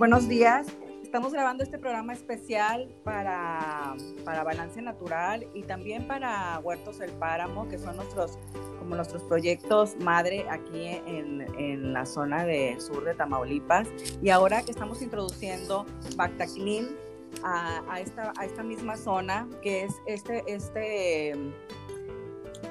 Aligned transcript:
Buenos 0.00 0.28
días. 0.28 0.66
Estamos 1.02 1.34
grabando 1.34 1.62
este 1.62 1.78
programa 1.78 2.14
especial 2.14 2.88
para, 3.04 3.94
para 4.24 4.44
Balance 4.44 4.80
Natural 4.80 5.46
y 5.52 5.62
también 5.64 6.08
para 6.08 6.58
Huertos 6.60 7.02
El 7.02 7.10
Páramo, 7.10 7.68
que 7.68 7.78
son 7.78 7.96
nuestros, 7.96 8.38
como 8.78 8.96
nuestros 8.96 9.22
proyectos 9.24 9.96
madre 10.00 10.46
aquí 10.48 10.86
en, 10.86 11.42
en 11.58 11.92
la 11.92 12.06
zona 12.06 12.46
de 12.46 12.80
sur 12.80 13.04
de 13.04 13.12
Tamaulipas. 13.12 13.88
Y 14.22 14.30
ahora 14.30 14.62
que 14.62 14.70
estamos 14.70 15.02
introduciendo 15.02 15.84
Bactaclin 16.16 16.96
a, 17.44 17.82
a, 17.92 18.00
esta, 18.00 18.32
a 18.38 18.46
esta 18.46 18.62
misma 18.62 18.96
zona, 18.96 19.46
que 19.60 19.82
es 19.82 19.92
este, 20.06 20.42
este, 20.46 21.34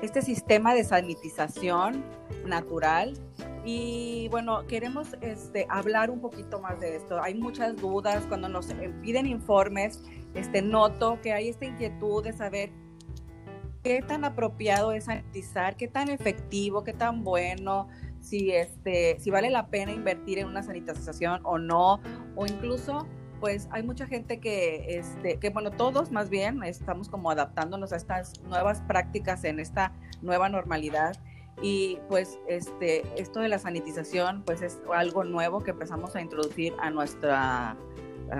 este 0.01 0.23
sistema 0.23 0.73
de 0.73 0.83
sanitización 0.83 2.03
natural 2.47 3.13
y 3.71 4.27
bueno, 4.29 4.65
queremos 4.65 5.15
este, 5.21 5.67
hablar 5.69 6.09
un 6.09 6.19
poquito 6.21 6.59
más 6.59 6.79
de 6.79 6.95
esto. 6.95 7.21
Hay 7.21 7.35
muchas 7.35 7.75
dudas 7.75 8.25
cuando 8.27 8.49
nos 8.49 8.67
piden 9.03 9.27
informes. 9.27 10.01
Este, 10.33 10.63
noto 10.63 11.19
que 11.21 11.33
hay 11.33 11.49
esta 11.49 11.65
inquietud 11.65 12.23
de 12.23 12.33
saber 12.33 12.71
qué 13.83 14.01
tan 14.01 14.25
apropiado 14.25 14.91
es 14.91 15.05
sanitizar, 15.05 15.77
qué 15.77 15.87
tan 15.87 16.09
efectivo, 16.09 16.83
qué 16.83 16.93
tan 16.93 17.23
bueno, 17.23 17.87
si, 18.21 18.51
este, 18.51 19.19
si 19.19 19.29
vale 19.29 19.51
la 19.51 19.67
pena 19.67 19.91
invertir 19.91 20.39
en 20.39 20.47
una 20.47 20.63
sanitización 20.63 21.41
o 21.43 21.59
no, 21.59 22.01
o 22.35 22.45
incluso 22.47 23.07
pues 23.39 23.69
hay 23.71 23.83
mucha 23.83 24.05
gente 24.05 24.39
que, 24.39 24.97
este, 24.97 25.37
que, 25.37 25.49
bueno, 25.49 25.71
todos 25.71 26.11
más 26.11 26.29
bien 26.29 26.61
estamos 26.63 27.07
como 27.07 27.29
adaptándonos 27.31 27.93
a 27.93 27.97
estas 27.97 28.41
nuevas 28.41 28.81
prácticas 28.81 29.43
en 29.43 29.59
esta 29.59 29.93
nueva 30.21 30.49
normalidad 30.49 31.15
y 31.61 31.97
pues 32.07 32.39
este, 32.47 33.03
esto 33.21 33.41
de 33.41 33.49
la 33.49 33.59
sanitización 33.59 34.43
pues 34.43 34.61
es 34.61 34.79
algo 34.93 35.23
nuevo 35.23 35.61
que 35.63 35.71
empezamos 35.71 36.15
a 36.15 36.21
introducir 36.21 36.73
a, 36.79 36.89
nuestra, 36.89 37.77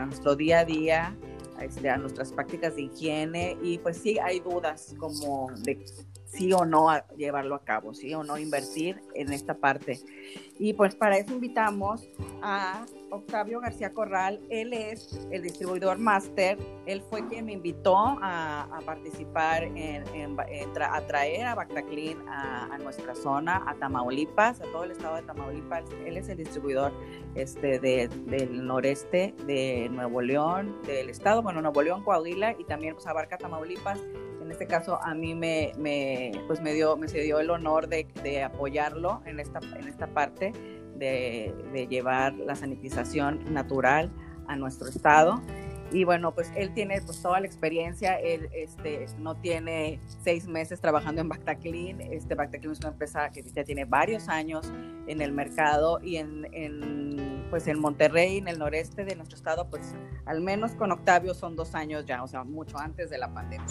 nuestro 0.05 0.35
día 0.35 0.59
a 0.59 0.66
día, 0.66 1.16
este, 1.61 1.89
a 1.89 1.97
nuestras 1.97 2.31
prácticas 2.31 2.75
de 2.75 2.83
higiene 2.83 3.58
y 3.61 3.77
pues 3.80 3.97
sí 3.97 4.17
hay 4.19 4.39
dudas 4.39 4.95
como 4.97 5.52
de 5.63 5.83
sí 6.30 6.53
o 6.53 6.66
no 6.66 6.89
llevarlo 7.17 7.55
a 7.55 7.63
cabo, 7.63 7.94
sí 7.94 8.13
o 8.13 8.23
no 8.23 8.38
invertir 8.38 9.02
en 9.16 9.33
esta 9.33 9.55
parte. 9.55 9.99
Y 10.58 10.73
pues 10.73 10.95
para 10.95 11.17
eso 11.17 11.33
invitamos 11.33 12.08
a 12.41 12.86
Octavio 13.09 13.59
García 13.59 13.94
Corral. 13.94 14.39
Él 14.49 14.73
es 14.73 15.27
el 15.31 15.41
distribuidor 15.41 15.97
máster. 15.97 16.58
Él 16.86 17.02
fue 17.09 17.27
quien 17.27 17.45
me 17.45 17.53
invitó 17.53 17.95
a, 17.97 18.67
participar 18.86 19.63
en, 19.63 20.38
a 20.39 21.02
traer 21.08 21.45
a 21.45 21.55
Bactaclin 21.55 22.17
a, 22.27 22.77
nuestra 22.80 23.16
zona, 23.16 23.64
a 23.67 23.75
Tamaulipas, 23.75 24.61
a 24.61 24.66
todo 24.66 24.83
el 24.83 24.91
estado 24.91 25.16
de 25.16 25.23
Tamaulipas. 25.23 25.86
Él 26.05 26.17
es 26.17 26.30
el 26.30 26.38
distribuidor 26.38 26.91
este, 27.36 27.80
del 27.80 28.66
noreste 28.66 29.33
de 29.45 29.89
Nuevo 29.89 30.21
León, 30.21 30.77
del 30.86 31.09
estado, 31.09 31.41
bueno, 31.41 31.61
Nuevo 31.61 31.81
León, 31.81 32.03
Coahuila 32.03 32.55
y 32.58 32.64
también 32.66 32.95
pues, 32.95 33.08
abarca 33.08 33.38
Tamaulipas 33.38 33.99
en 34.50 34.53
este 34.53 34.66
caso 34.66 35.00
a 35.03 35.14
mí 35.14 35.36
me, 35.36 35.73
me, 35.78 36.31
pues 36.47 36.59
me, 36.59 36.73
dio, 36.73 36.97
me 36.97 37.08
se 37.08 37.22
dio 37.22 37.39
el 37.39 37.52
honor 37.52 37.88
de, 37.88 38.08
de 38.23 38.42
apoyarlo 38.42 39.22
en 39.28 39.39
esta, 39.39 39.59
en 39.59 39.88
esta 39.88 40.08
parte 40.08 40.53
de, 40.95 41.53
de, 41.72 41.88
llevar 41.88 42.33
la 42.33 42.55
sanitización 42.55 43.53
natural 43.53 44.11
a 44.47 44.55
nuestro 44.55 44.89
estado. 44.89 45.39
Y 45.92 46.03
bueno, 46.03 46.33
pues 46.33 46.52
él 46.55 46.73
tiene 46.73 47.00
pues 47.03 47.22
toda 47.22 47.39
la 47.39 47.45
experiencia, 47.45 48.16
él 48.16 48.50
este, 48.52 49.05
no 49.20 49.36
tiene 49.36 50.00
seis 50.23 50.47
meses 50.47 50.81
trabajando 50.81 51.22
en 51.22 51.30
Bactaclean, 51.30 52.02
este 52.02 52.33
Bactaclean 52.33 52.73
es 52.73 52.80
una 52.80 52.89
empresa 52.89 53.30
que 53.31 53.44
ya 53.44 53.64
tiene 53.64 53.86
varios 53.86 54.30
años 54.30 54.72
en 55.05 55.22
el 55.22 55.31
mercado 55.31 56.00
y 56.02 56.17
en, 56.17 56.47
en, 56.53 57.45
pues 57.52 57.67
en 57.67 57.80
Monterrey, 57.80 58.39
en 58.39 58.47
el 58.47 58.58
noreste 58.58 59.05
de 59.05 59.16
nuestro 59.16 59.38
estado, 59.38 59.70
pues 59.70 59.94
al 60.25 60.42
menos 60.42 60.72
con 60.72 60.92
Octavio 60.92 61.36
son 61.36 61.55
dos 61.55 61.75
años 61.75 62.05
ya, 62.08 62.23
o 62.23 62.27
sea, 62.27 62.44
mucho 62.44 62.80
antes 62.80 63.11
de 63.11 63.20
la 63.20 63.32
pandemia. 63.32 63.67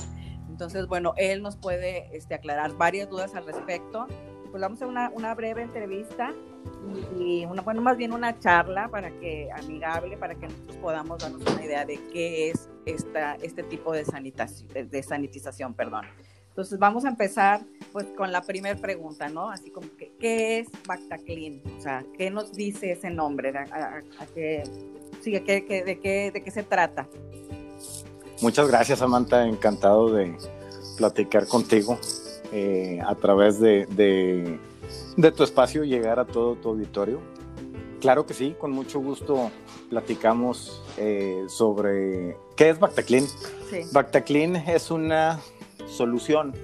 Entonces, 0.59 0.89
bueno, 0.89 1.15
él 1.17 1.41
nos 1.41 1.55
puede 1.55 2.09
este, 2.17 2.35
aclarar 2.35 2.77
varias 2.77 3.09
dudas 3.09 3.33
al 3.37 3.47
respecto. 3.47 4.09
Pues 4.51 4.61
vamos 4.61 4.83
a 4.83 4.89
una, 4.89 5.09
una 5.11 5.33
breve 5.33 5.63
entrevista 5.63 6.35
y, 7.17 7.45
una, 7.45 7.63
bueno, 7.63 7.81
más 7.81 7.97
bien 7.97 8.13
una 8.13 8.41
charla 8.41 8.89
para 8.89 9.13
que, 9.21 9.49
amigable, 9.53 10.17
para 10.17 10.35
que 10.35 10.49
nosotros 10.49 10.77
podamos 10.79 11.21
darnos 11.21 11.43
una 11.43 11.65
idea 11.65 11.85
de 11.85 12.01
qué 12.13 12.51
es 12.51 12.69
esta, 12.87 13.37
este 13.37 13.63
tipo 13.63 13.93
de, 13.93 14.05
sanitación, 14.05 14.91
de, 14.91 15.03
sanitización. 15.05 15.75
Perdón. 15.75 16.07
Entonces 16.49 16.77
vamos 16.81 17.05
a 17.05 17.11
empezar 17.11 17.61
pues 17.93 18.07
con 18.17 18.33
la 18.33 18.43
primera 18.43 18.75
pregunta, 18.81 19.29
¿no? 19.29 19.51
Así 19.51 19.71
como 19.71 19.87
que, 19.97 20.11
¿qué 20.19 20.59
es 20.59 20.69
Bactaclean? 20.89 21.63
O 21.79 21.81
sea, 21.81 22.05
¿qué 22.17 22.33
nos 22.33 22.53
dice 22.53 22.91
ese 22.91 23.11
nombre? 23.11 23.57
¿A, 23.57 24.03
qué, 24.35 24.65
de, 25.23 25.45
qué, 26.03 26.33
¿De 26.33 26.43
qué 26.43 26.51
se 26.51 26.65
trata? 26.65 27.07
Muchas 28.41 28.69
gracias, 28.69 29.01
Samantha. 29.01 29.47
Encantado 29.47 30.13
de 30.13 30.37
platicar 30.97 31.47
contigo 31.47 31.99
eh, 32.53 33.01
a 33.07 33.15
través 33.15 33.59
de, 33.61 33.87
de, 35.17 35.33
tu 35.33 35.43
espacio, 35.43 35.85
llegar 35.85 36.19
a 36.19 36.25
todo 36.25 36.55
tu 36.55 36.71
auditorio. 36.71 37.21
Claro 38.01 38.27
que 38.27 38.35
sí, 38.35 38.55
con 38.59 38.71
mucho 38.71 39.01
gusto 39.01 39.51
platicamos 39.91 40.83
eh, 40.99 41.45
sobre 41.49 42.37
qué 42.57 42.71
es 42.71 42.79
Bactaclean. 42.79 43.27
Sí. 43.71 43.81
Bactaclean 43.93 44.57
es 44.57 44.91
una 44.91 45.41
solución 45.87 46.55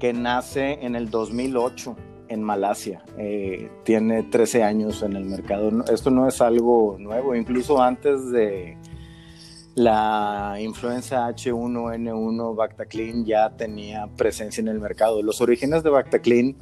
que 0.00 0.12
nace 0.12 0.84
en 0.84 0.96
el 0.96 1.08
2008 1.08 1.96
en 2.28 2.42
Malasia. 2.42 3.04
Eh, 3.18 3.70
tiene 3.84 4.22
13 4.24 4.64
años 4.64 5.02
en 5.02 5.14
el 5.14 5.24
mercado. 5.24 5.84
Esto 5.92 6.10
no 6.10 6.26
es 6.26 6.40
algo 6.40 6.96
nuevo, 6.98 7.34
incluso 7.34 7.80
antes 7.82 8.30
de 8.30 8.76
la 9.74 10.56
influenza 10.60 11.28
H1N1 11.28 12.56
Bactaclean 12.56 13.24
ya 13.24 13.50
tenía 13.50 14.08
presencia 14.16 14.60
en 14.60 14.68
el 14.68 14.80
mercado. 14.80 15.22
Los 15.22 15.40
orígenes 15.40 15.82
de 15.82 15.90
Bactaclean 15.90 16.56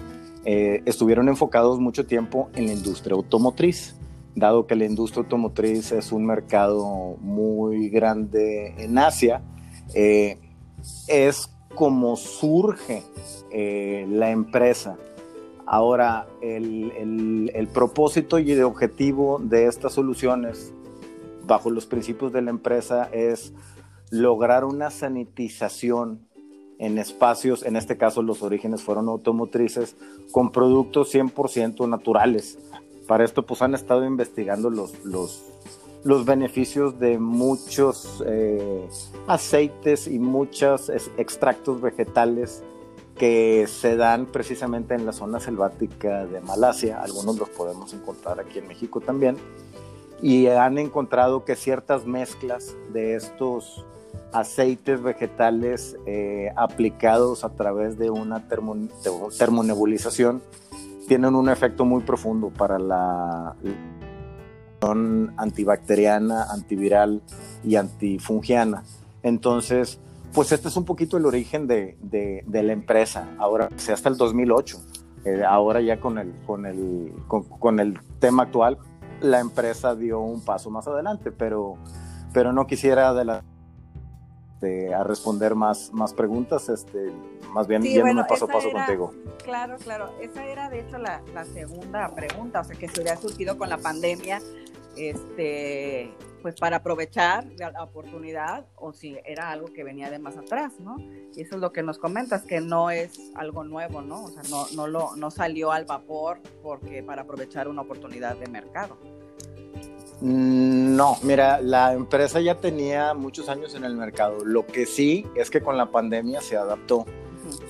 eh, 0.45 0.83
estuvieron 0.85 1.29
enfocados 1.29 1.81
mucho 1.81 2.07
tiempo 2.07 2.51
en 2.55 2.67
la 2.67 2.73
industria 2.73 3.15
automotriz, 3.15 3.97
dado 4.35 4.67
que 4.67 4.77
la 4.77 4.85
industria 4.85 5.23
automotriz 5.23 5.91
es 5.93 6.13
un 6.13 6.27
mercado 6.27 7.17
muy 7.21 7.89
grande 7.89 8.75
en 8.79 8.99
Asia. 8.99 9.43
Eh, 9.95 10.39
es 11.07 11.51
como 11.75 12.17
surge 12.17 13.03
eh, 13.51 14.07
la 14.11 14.31
empresa. 14.31 14.97
Ahora, 15.67 16.27
el 16.41 17.69
propósito 17.75 18.39
y 18.39 18.53
el 18.53 18.63
objetivo 18.63 19.39
de 19.39 19.67
estas 19.67 19.93
soluciones 19.93 20.73
bajo 21.49 21.71
los 21.71 21.87
principios 21.87 22.33
de 22.33 22.43
la 22.43 22.51
empresa 22.51 23.09
es 23.13 23.53
lograr 24.11 24.65
una 24.65 24.91
sanitización 24.91 26.29
en 26.79 26.99
espacios, 26.99 27.65
en 27.65 27.75
este 27.75 27.97
caso 27.97 28.23
los 28.23 28.43
orígenes 28.45 28.83
fueron 28.83 29.09
automotrices, 29.09 29.97
con 30.31 30.53
productos 30.53 31.13
100% 31.13 31.89
naturales. 31.89 32.57
Para 33.09 33.25
esto 33.25 33.45
pues 33.45 33.63
han 33.63 33.75
estado 33.75 34.05
investigando 34.05 34.71
los, 34.71 35.05
los, 35.05 35.43
los 36.05 36.25
beneficios 36.25 37.01
de 37.01 37.19
muchos 37.19 38.23
eh, 38.27 38.87
aceites 39.27 40.07
y 40.07 40.21
muchos 40.21 40.91
extractos 41.17 41.81
vegetales 41.81 42.63
que 43.17 43.67
se 43.67 43.97
dan 43.97 44.27
precisamente 44.27 44.95
en 44.95 45.05
la 45.05 45.13
zona 45.13 45.41
selvática 45.41 46.25
de 46.27 46.41
Malasia, 46.41 47.03
algunos 47.03 47.37
los 47.37 47.49
podemos 47.49 47.93
encontrar 47.93 48.39
aquí 48.39 48.61
en 48.61 48.69
México 48.69 49.01
también 49.01 49.37
y 50.23 50.47
han 50.49 50.79
encontrado 50.79 51.45
que 51.45 51.57
ciertas 51.57 52.07
mezclas 52.07 52.75
de 52.93 53.15
estos 53.15 53.85
aceites 54.33 55.03
vegetales 55.03 55.97
eh, 56.07 56.53
aplicados 56.57 57.45
a 57.45 57.51
través 57.51 57.99
de 57.99 58.11
una 58.11 58.49
termonebulización 58.49 60.43
tienen 61.07 61.35
un 61.35 61.49
efecto 61.49 61.85
muy 61.85 62.03
profundo 62.03 62.51
para 62.51 62.79
la 62.79 63.57
antibacteriana, 65.37 66.45
antiviral 66.53 67.23
y 67.65 67.77
antifungiana. 67.77 68.85
Entonces, 69.23 69.99
pues 70.33 70.53
este 70.53 70.69
es 70.69 70.77
un 70.77 70.85
poquito 70.85 71.17
el 71.17 71.27
origen 71.27 71.67
de, 71.67 71.97
la 72.47 72.73
empresa. 72.73 73.29
Ahora, 73.39 73.71
hasta 73.77 74.09
el 74.09 74.17
2008. 74.17 74.79
Eh, 75.25 75.43
ahora 75.45 75.81
ya 75.81 75.99
con 75.99 76.19
el, 76.19 76.33
con, 76.47 76.65
el, 76.65 77.13
con 77.27 77.81
el 77.81 77.99
tema 78.21 78.45
actual, 78.45 78.79
la 79.21 79.41
empresa 79.41 79.95
dio 79.95 80.21
un 80.21 80.45
paso 80.45 80.71
más 80.71 80.87
adelante, 80.87 81.33
pero, 81.33 81.77
pero 82.33 82.53
no 82.53 82.67
quisiera 82.67 83.13
de 83.15 84.93
a 84.95 85.05
responder 85.05 85.55
más, 85.55 85.93
más 85.93 86.13
preguntas, 86.13 86.69
este, 86.69 87.13
más 87.53 87.67
bien 87.67 87.83
sí, 87.83 88.01
paso 88.29 88.47
a 88.47 88.49
paso 88.49 88.71
contigo. 88.73 89.13
Claro, 89.45 89.77
claro, 89.79 90.11
esa 90.21 90.45
era 90.45 90.69
de 90.69 90.81
hecho 90.81 90.99
la, 90.99 91.23
la, 91.33 91.45
segunda 91.45 92.09
pregunta, 92.15 92.61
o 92.61 92.65
sea, 92.65 92.77
que 92.77 92.89
se 92.89 93.01
hubiera 93.01 93.17
surgido 93.17 93.57
con 93.57 93.69
la 93.69 93.79
pandemia, 93.79 94.41
este, 94.97 96.13
pues 96.43 96.55
para 96.55 96.79
aprovechar 96.79 97.47
la 97.59 97.83
oportunidad 97.83 98.67
o 98.77 98.93
si 98.93 99.17
era 99.25 99.51
algo 99.51 99.73
que 99.73 99.85
venía 99.85 100.11
de 100.11 100.19
más 100.19 100.37
atrás, 100.37 100.75
¿no? 100.79 100.97
Y 101.35 101.43
eso 101.43 101.57
es 101.57 101.61
lo 101.61 101.73
que 101.73 101.83
nos 101.83 101.99
comentas, 101.99 102.43
que 102.43 102.61
no 102.61 102.91
es 102.91 103.19
algo 103.35 103.65
nuevo, 103.65 104.03
¿no? 104.03 104.25
O 104.25 104.31
sea, 104.31 104.43
no, 104.51 104.67
no, 104.75 104.87
lo, 104.87 105.17
no 105.17 105.31
salió 105.31 105.73
al 105.73 105.85
vapor 105.85 106.41
porque 106.63 107.03
para 107.03 107.23
aprovechar 107.23 107.69
una 107.69 107.83
oportunidad 107.83 108.37
de 108.37 108.47
mercado. 108.49 108.97
Mm, 110.21 110.97
no, 110.97 111.17
mira, 111.23 111.61
la 111.61 111.93
empresa 111.93 112.41
ya 112.41 112.57
tenía 112.57 113.15
muchos 113.15 113.49
años 113.49 113.75
en 113.75 113.85
el 113.85 113.95
mercado. 113.95 114.45
Lo 114.45 114.67
que 114.67 114.87
sí 114.87 115.27
es 115.37 115.51
que 115.51 115.61
con 115.61 115.77
la 115.77 115.91
pandemia 115.91 116.41
se 116.41 116.57
adaptó. 116.57 117.07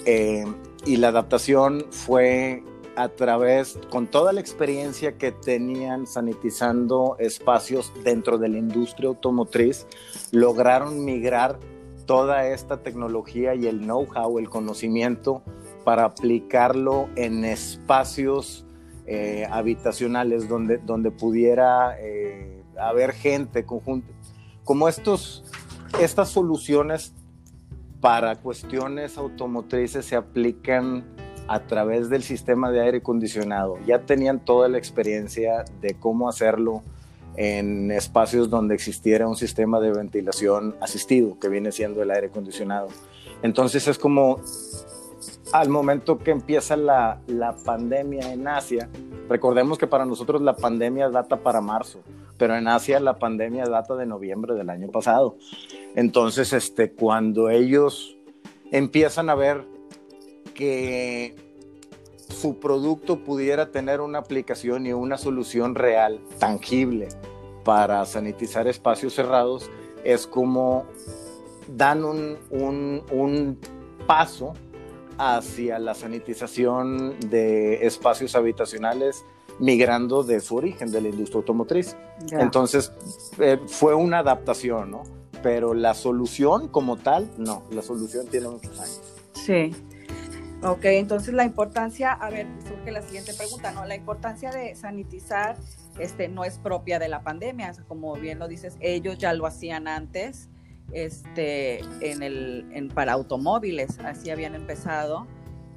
Eh, 0.06 0.44
y 0.86 0.96
la 0.96 1.08
adaptación 1.08 1.86
fue 1.90 2.62
a 2.98 3.08
través, 3.10 3.78
con 3.90 4.08
toda 4.08 4.32
la 4.32 4.40
experiencia 4.40 5.16
que 5.16 5.30
tenían 5.30 6.06
sanitizando 6.06 7.16
espacios 7.20 7.92
dentro 8.02 8.38
de 8.38 8.48
la 8.48 8.58
industria 8.58 9.08
automotriz, 9.08 9.86
lograron 10.32 11.04
migrar 11.04 11.60
toda 12.06 12.48
esta 12.48 12.82
tecnología 12.82 13.54
y 13.54 13.66
el 13.68 13.82
know-how, 13.82 14.40
el 14.40 14.50
conocimiento, 14.50 15.42
para 15.84 16.04
aplicarlo 16.04 17.08
en 17.14 17.44
espacios 17.44 18.66
eh, 19.06 19.46
habitacionales 19.48 20.48
donde, 20.48 20.78
donde 20.78 21.12
pudiera 21.12 21.96
eh, 22.00 22.64
haber 22.80 23.12
gente 23.12 23.64
conjunta. 23.64 24.12
Como 24.64 24.88
estos, 24.88 25.44
estas 26.00 26.30
soluciones 26.30 27.14
para 28.00 28.36
cuestiones 28.36 29.16
automotrices 29.18 30.04
se 30.04 30.16
aplican 30.16 31.04
a 31.48 31.60
través 31.60 32.10
del 32.10 32.22
sistema 32.22 32.70
de 32.70 32.82
aire 32.82 32.98
acondicionado. 32.98 33.78
Ya 33.86 34.00
tenían 34.00 34.38
toda 34.38 34.68
la 34.68 34.78
experiencia 34.78 35.64
de 35.80 35.94
cómo 35.94 36.28
hacerlo 36.28 36.82
en 37.36 37.90
espacios 37.90 38.50
donde 38.50 38.74
existiera 38.74 39.26
un 39.26 39.36
sistema 39.36 39.80
de 39.80 39.92
ventilación 39.92 40.76
asistido, 40.80 41.38
que 41.38 41.48
viene 41.48 41.72
siendo 41.72 42.02
el 42.02 42.10
aire 42.10 42.26
acondicionado. 42.26 42.88
Entonces 43.42 43.86
es 43.88 43.98
como 43.98 44.40
al 45.52 45.68
momento 45.68 46.18
que 46.18 46.30
empieza 46.30 46.76
la, 46.76 47.20
la, 47.26 47.56
pandemia 47.56 48.32
en 48.32 48.46
Asia, 48.46 48.88
recordemos 49.28 49.78
que 49.78 49.86
para 49.86 50.04
nosotros 50.04 50.42
la 50.42 50.56
pandemia 50.56 51.08
data 51.08 51.38
para 51.38 51.60
marzo, 51.60 52.00
pero 52.36 52.56
en 52.56 52.68
Asia 52.68 53.00
la 53.00 53.18
pandemia 53.18 53.64
data 53.64 53.94
de 53.96 54.04
noviembre 54.04 54.54
del 54.54 54.68
año 54.68 54.88
pasado. 54.88 55.36
Entonces, 55.94 56.52
este, 56.52 56.92
cuando 56.92 57.48
ellos 57.48 58.16
empiezan 58.72 59.30
a 59.30 59.34
ver 59.34 59.64
que 60.58 61.36
su 62.28 62.58
producto 62.58 63.20
pudiera 63.20 63.70
tener 63.70 64.00
una 64.00 64.18
aplicación 64.18 64.86
y 64.86 64.92
una 64.92 65.16
solución 65.16 65.76
real, 65.76 66.20
tangible, 66.40 67.08
para 67.62 68.04
sanitizar 68.06 68.66
espacios 68.66 69.14
cerrados, 69.14 69.70
es 70.02 70.26
como 70.26 70.84
dan 71.68 72.04
un, 72.04 72.38
un, 72.50 73.04
un 73.12 73.58
paso 74.08 74.54
hacia 75.16 75.78
la 75.78 75.94
sanitización 75.94 77.14
de 77.30 77.86
espacios 77.86 78.34
habitacionales 78.34 79.24
migrando 79.60 80.24
de 80.24 80.40
su 80.40 80.56
origen, 80.56 80.90
de 80.90 81.02
la 81.02 81.08
industria 81.08 81.38
automotriz. 81.38 81.96
Entonces, 82.32 82.90
eh, 83.38 83.60
fue 83.68 83.94
una 83.94 84.18
adaptación, 84.18 84.90
¿no? 84.90 85.04
Pero 85.40 85.72
la 85.72 85.94
solución 85.94 86.66
como 86.66 86.96
tal, 86.96 87.30
no, 87.38 87.62
la 87.70 87.82
solución 87.82 88.26
tiene 88.26 88.48
muchos 88.48 88.76
años. 88.80 89.00
Sí. 89.34 89.72
Ok, 90.62 90.86
entonces 90.86 91.34
la 91.34 91.44
importancia, 91.44 92.12
a 92.12 92.30
ver, 92.30 92.46
surge 92.66 92.90
la 92.90 93.00
siguiente 93.02 93.32
pregunta, 93.32 93.70
¿no? 93.70 93.84
La 93.84 93.94
importancia 93.94 94.50
de 94.50 94.74
sanitizar 94.74 95.56
este, 96.00 96.26
no 96.26 96.44
es 96.44 96.58
propia 96.58 96.98
de 96.98 97.08
la 97.08 97.22
pandemia, 97.22 97.72
como 97.86 98.14
bien 98.14 98.40
lo 98.40 98.48
dices, 98.48 98.76
ellos 98.80 99.18
ya 99.18 99.32
lo 99.34 99.46
hacían 99.46 99.86
antes, 99.86 100.48
este, 100.92 101.78
en 102.00 102.24
el, 102.24 102.66
en, 102.72 102.88
para 102.88 103.12
automóviles, 103.12 104.00
así 104.00 104.30
habían 104.30 104.56
empezado 104.56 105.28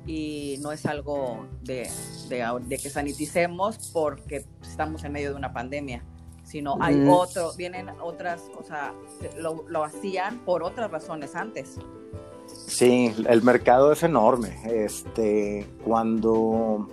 y 0.07 0.57
no 0.61 0.71
es 0.71 0.87
algo 0.87 1.47
de, 1.61 1.87
de, 2.29 2.77
que 2.79 2.89
saniticemos 2.89 3.91
porque 3.93 4.45
estamos 4.63 5.03
en 5.03 5.11
medio 5.11 5.29
de 5.29 5.35
una 5.35 5.53
pandemia, 5.53 6.03
sino 6.43 6.77
hay 6.81 7.05
otro, 7.07 7.53
vienen 7.55 7.89
otras, 8.01 8.49
o 8.57 8.63
sea, 8.63 8.95
lo, 9.37 9.63
lo 9.67 9.83
hacían 9.83 10.39
por 10.39 10.63
otras 10.63 10.89
razones 10.89 11.35
antes. 11.35 11.77
Sí, 12.67 13.13
el 13.27 13.41
mercado 13.43 13.91
es 13.91 14.03
enorme. 14.03 14.59
Este, 14.65 15.67
cuando 15.83 16.87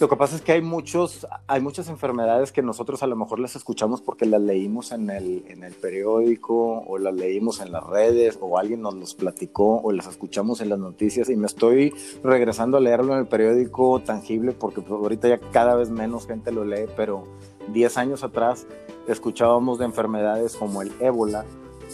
lo 0.00 0.08
que 0.08 0.16
pasa 0.16 0.34
es 0.34 0.42
que 0.42 0.50
hay 0.50 0.60
muchos, 0.60 1.24
hay 1.46 1.60
muchas 1.60 1.88
enfermedades 1.88 2.50
que 2.50 2.62
nosotros 2.62 3.04
a 3.04 3.06
lo 3.06 3.14
mejor 3.14 3.38
las 3.38 3.54
escuchamos 3.54 4.02
porque 4.02 4.26
las 4.26 4.40
leímos 4.40 4.90
en 4.90 5.08
el, 5.08 5.44
en 5.46 5.62
el 5.62 5.72
periódico 5.72 6.80
o 6.80 6.98
las 6.98 7.14
leímos 7.14 7.60
en 7.60 7.70
las 7.70 7.86
redes 7.86 8.36
o 8.40 8.58
alguien 8.58 8.82
nos 8.82 8.94
los 8.94 9.14
platicó 9.14 9.80
o 9.80 9.92
las 9.92 10.08
escuchamos 10.08 10.60
en 10.60 10.70
las 10.70 10.80
noticias 10.80 11.30
y 11.30 11.36
me 11.36 11.46
estoy 11.46 11.94
regresando 12.24 12.76
a 12.76 12.80
leerlo 12.80 13.12
en 13.12 13.20
el 13.20 13.26
periódico 13.28 14.00
tangible 14.00 14.50
porque 14.50 14.80
pues, 14.80 15.00
ahorita 15.00 15.28
ya 15.28 15.38
cada 15.38 15.76
vez 15.76 15.90
menos 15.90 16.26
gente 16.26 16.50
lo 16.50 16.64
lee, 16.64 16.86
pero 16.96 17.24
10 17.72 17.96
años 17.96 18.24
atrás 18.24 18.66
escuchábamos 19.06 19.78
de 19.78 19.84
enfermedades 19.84 20.56
como 20.56 20.82
el 20.82 20.92
ébola, 20.98 21.44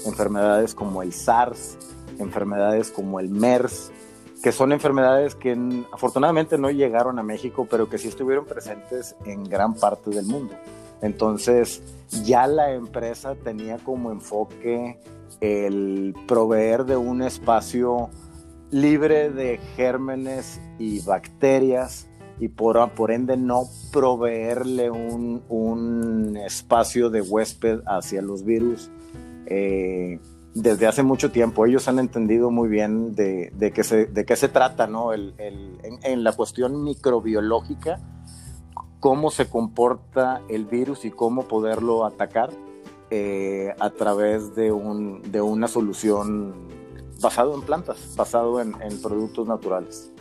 enfermedades 0.07 0.75
como 0.75 1.03
el 1.03 1.13
SARS, 1.13 1.79
enfermedades 2.19 2.91
como 2.91 3.21
el 3.21 3.31
MERS, 3.31 3.91
que 4.43 4.53
son 4.53 4.73
enfermedades 4.73 5.35
que 5.35 5.85
afortunadamente 5.93 6.57
no 6.57 6.71
llegaron 6.71 7.19
a 7.19 7.23
México, 7.23 7.67
pero 7.71 7.89
que 7.89 7.99
sí 7.99 8.09
estuvieron 8.09 8.47
presentes 8.47 9.15
en 9.25 9.45
gran 9.45 9.75
parte 9.75 10.11
del 10.11 10.27
mundo. 10.27 10.55
Entonces, 11.03 11.83
ya 12.25 12.47
la 12.47 12.73
empresa 12.73 13.35
tenía 13.35 13.79
como 13.79 14.11
enfoque 14.11 14.99
el 15.41 16.15
proveer 16.27 16.85
de 16.85 16.97
un 16.97 17.23
espacio 17.23 18.11
libre 18.71 19.31
de 19.31 19.59
gérmenes 19.77 20.61
y 20.79 21.01
bacterias 21.01 22.07
y 22.39 22.49
por, 22.49 22.91
por 22.93 23.11
ende 23.11 23.37
no 23.37 23.65
proveerle 23.93 24.91
un, 24.91 25.43
un 25.49 26.37
espacio 26.37 27.11
de 27.11 27.21
huésped 27.21 27.81
hacia 27.87 28.23
los 28.23 28.45
virus. 28.45 28.91
Eh, 29.51 30.19
desde 30.55 30.87
hace 30.87 31.03
mucho 31.03 31.31
tiempo. 31.31 31.67
Ellos 31.67 31.89
han 31.89 31.99
entendido 31.99 32.51
muy 32.51 32.69
bien 32.69 33.15
de, 33.15 33.53
de, 33.55 33.73
qué, 33.73 33.85
se, 33.85 34.07
de 34.07 34.25
qué 34.25 34.37
se 34.37 34.49
trata, 34.49 34.87
¿no? 34.87 35.13
El, 35.13 35.35
el, 35.39 35.79
en, 36.03 36.25
la 36.25 36.33
cuestión 36.33 36.83
microbiológica, 36.83 38.01
cómo 38.99 39.31
se 39.31 39.49
comporta 39.49 40.43
el 40.49 40.65
virus 40.65 41.05
y 41.05 41.11
cómo 41.11 41.45
poderlo 41.45 42.05
atacar 42.05 42.51
eh, 43.11 43.75
a 43.79 43.91
través 43.91 44.55
de, 44.55 44.73
un, 44.73 45.23
de 45.31 45.41
una 45.41 45.69
solución 45.69 46.69
basado 47.21 47.55
en 47.55 47.63
plantas, 47.63 48.15
basado 48.17 48.61
en, 48.61 48.75
en 48.83 49.01
productos 49.01 49.47
naturales. 49.47 50.13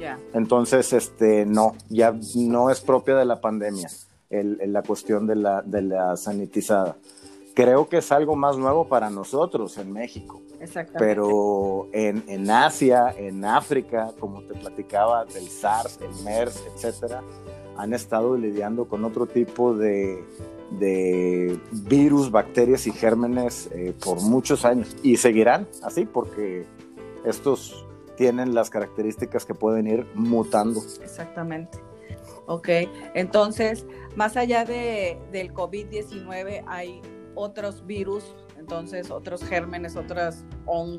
Yeah. 0.00 0.18
Entonces, 0.34 0.92
este, 0.92 1.46
no, 1.46 1.74
ya 1.88 2.12
no 2.34 2.70
es 2.70 2.80
propia 2.80 3.14
de 3.14 3.24
la 3.24 3.40
pandemia 3.40 3.88
el, 4.30 4.58
la 4.72 4.82
cuestión 4.82 5.26
de 5.28 5.36
la, 5.36 5.62
de 5.62 5.82
la 5.82 6.16
sanitizada 6.16 6.96
creo 7.56 7.88
que 7.88 7.96
es 7.96 8.12
algo 8.12 8.36
más 8.36 8.58
nuevo 8.58 8.86
para 8.86 9.08
nosotros 9.08 9.78
en 9.78 9.90
México. 9.90 10.42
Exactamente. 10.60 10.98
Pero 10.98 11.88
en, 11.90 12.22
en, 12.28 12.50
Asia, 12.50 13.14
en 13.16 13.46
África, 13.46 14.12
como 14.20 14.42
te 14.42 14.52
platicaba, 14.52 15.24
del 15.24 15.48
SARS, 15.48 15.98
el 16.02 16.22
MERS, 16.22 16.62
etcétera, 16.74 17.22
han 17.78 17.94
estado 17.94 18.36
lidiando 18.36 18.86
con 18.86 19.06
otro 19.06 19.26
tipo 19.26 19.74
de, 19.74 20.22
de 20.78 21.58
virus, 21.72 22.30
bacterias 22.30 22.86
y 22.86 22.92
gérmenes 22.92 23.70
eh, 23.72 23.94
por 24.04 24.20
muchos 24.20 24.66
años. 24.66 24.94
Y 25.02 25.16
seguirán 25.16 25.66
así 25.82 26.04
porque 26.04 26.66
estos 27.24 27.86
tienen 28.18 28.54
las 28.54 28.68
características 28.68 29.46
que 29.46 29.54
pueden 29.54 29.86
ir 29.86 30.06
mutando. 30.14 30.82
Exactamente. 31.02 31.78
Ok, 32.44 32.68
entonces, 33.14 33.86
más 34.14 34.36
allá 34.36 34.64
de, 34.66 35.18
del 35.32 35.52
COVID-19, 35.52 36.62
hay 36.66 37.00
otros 37.36 37.86
virus, 37.86 38.34
entonces 38.58 39.12
otros 39.12 39.44
gérmenes, 39.44 39.94
otras 39.94 40.44
on 40.64 40.98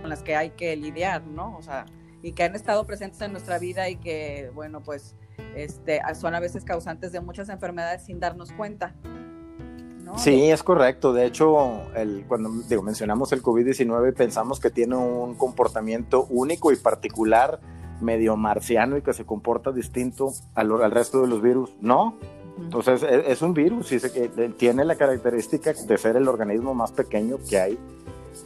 con 0.00 0.10
las 0.10 0.22
que 0.22 0.34
hay 0.34 0.50
que 0.50 0.74
lidiar, 0.74 1.24
¿no? 1.26 1.56
O 1.56 1.62
sea, 1.62 1.86
y 2.22 2.32
que 2.32 2.42
han 2.42 2.54
estado 2.54 2.84
presentes 2.86 3.20
en 3.20 3.32
nuestra 3.32 3.58
vida 3.58 3.88
y 3.88 3.96
que, 3.96 4.50
bueno, 4.54 4.82
pues 4.82 5.14
este, 5.54 6.00
son 6.14 6.34
a 6.34 6.40
veces 6.40 6.64
causantes 6.64 7.12
de 7.12 7.20
muchas 7.20 7.48
enfermedades 7.48 8.04
sin 8.04 8.18
darnos 8.18 8.52
cuenta. 8.52 8.94
Sí, 10.16 10.50
es 10.50 10.62
correcto. 10.62 11.12
De 11.12 11.26
hecho, 11.26 11.92
el, 11.94 12.24
cuando 12.26 12.50
digo, 12.68 12.82
mencionamos 12.82 13.30
el 13.32 13.42
COVID-19, 13.42 14.14
pensamos 14.14 14.58
que 14.58 14.70
tiene 14.70 14.96
un 14.96 15.34
comportamiento 15.34 16.26
único 16.30 16.72
y 16.72 16.76
particular, 16.76 17.60
medio 18.00 18.36
marciano 18.36 18.96
y 18.96 19.02
que 19.02 19.12
se 19.12 19.26
comporta 19.26 19.70
distinto 19.70 20.32
al, 20.54 20.72
al 20.82 20.90
resto 20.90 21.20
de 21.20 21.28
los 21.28 21.42
virus. 21.42 21.76
No, 21.80 22.16
entonces 22.60 23.02
es, 23.02 23.42
un 23.42 23.54
virus 23.54 23.92
y 23.92 23.98
tiene 24.56 24.84
la 24.84 24.96
característica 24.96 25.72
de 25.72 25.98
ser 25.98 26.16
el 26.16 26.28
organismo 26.28 26.74
más 26.74 26.92
pequeño 26.92 27.38
que 27.48 27.58
hay 27.58 27.78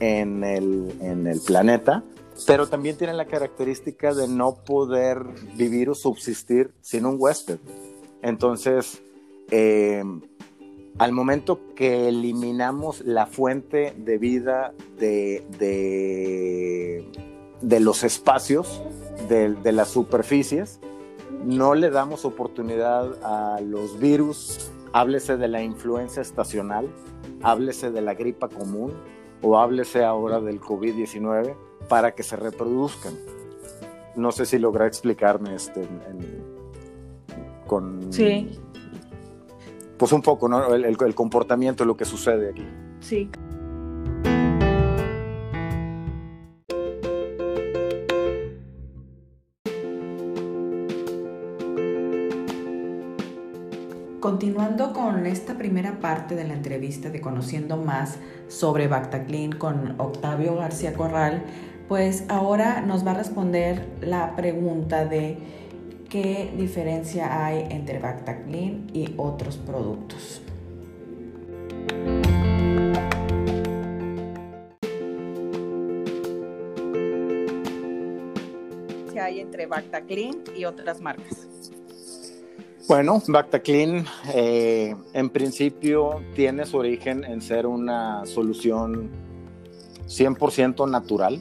en 0.01 0.45
el, 0.45 1.41
planeta, 1.47 2.05
pero 2.47 2.67
también 2.69 2.97
tiene 2.97 3.15
la 3.15 3.27
característica 3.27 4.15
de 4.15 4.29
no 4.29 4.55
poder 4.55 5.25
vivir 5.57 5.91
o 5.91 5.95
subsistir 5.95 6.73
sin 6.81 7.07
un 7.07 7.17
huésped. 7.19 7.59
Entonces, 8.23 9.03
eh, 9.51 10.03
al 10.99 11.13
momento 11.13 11.75
que 11.75 12.09
eliminamos 12.09 13.01
la 13.01 13.27
fuente 13.27 13.95
de 13.97 14.19
vida 14.19 14.73
de, 14.99 15.43
los 17.61 18.05
espacios, 18.05 18.83
de 19.29 19.73
las 19.73 19.89
superficies, 19.89 20.81
no 21.45 21.75
le 21.75 21.91
damos 21.91 22.25
oportunidad 22.25 23.19
a 23.25 23.61
los 23.61 23.99
virus 23.99 24.71
háblese 24.93 25.37
de 25.37 25.49
la 25.49 25.63
influenza 25.63 26.21
estacional, 26.21 26.89
háblese 27.43 27.91
de 27.91 28.03
la 28.03 28.15
gripa 28.15 28.49
común 28.49 28.93
o 29.43 29.59
háblese 29.59 30.05
ahora 30.05 30.41
del 30.41 30.61
COVID-19 30.61 31.55
para 31.89 32.15
que 32.15 32.23
se 32.23 32.37
reproduzcan. 32.37 33.15
No 34.15 34.31
sé 34.31 34.47
si 34.47 34.59
logra 34.59 34.87
explicarme 34.87 35.55
este, 35.55 35.89
con... 37.67 38.13
Sí. 38.13 38.59
Pues 39.97 40.13
un 40.13 40.23
poco, 40.23 40.49
¿no? 40.49 40.75
El, 40.75 40.85
el 40.85 41.15
comportamiento, 41.15 41.85
lo 41.85 41.97
que 41.97 42.05
sucede 42.05 42.51
aquí. 42.51 42.67
Sí. 43.01 43.31
Continuando 54.33 54.95
con 54.95 55.27
esta 55.27 55.59
primera 55.59 56.01
parte 56.01 56.35
de 56.35 56.45
la 56.45 56.55
entrevista 56.55 57.11
de 57.11 57.21
conociendo 57.21 57.77
más 57.77 58.17
sobre 58.49 58.89
Bactaclean 58.89 59.53
con 59.53 60.01
Octavio 60.01 60.57
García 60.57 60.95
Corral, 60.95 61.43
pues 61.87 62.25
ahora 62.31 62.81
nos 62.81 63.07
va 63.07 63.11
a 63.11 63.15
responder 63.19 63.87
la 64.01 64.35
pregunta 64.35 65.05
de 65.05 65.37
qué 66.09 66.51
diferencia 66.57 67.45
hay 67.45 67.67
entre 67.69 67.99
Bactaclean 67.99 68.87
y 68.95 69.13
otros 69.19 69.59
productos. 69.59 70.41
¿Qué 79.13 79.21
hay 79.21 79.41
entre 79.41 79.67
Bactaclean 79.67 80.37
y 80.57 80.65
otras 80.65 81.03
marcas? 81.03 81.73
Bueno, 82.89 83.23
Bactaclean 83.29 84.05
eh, 84.35 84.97
en 85.13 85.31
principio 85.31 86.21
tiene 86.35 86.67
su 86.67 86.79
origen 86.79 87.25
en 87.25 87.41
ser 87.41 87.67
una 87.67 88.27
solución 88.27 89.09
100% 90.09 90.91
natural, 90.91 91.39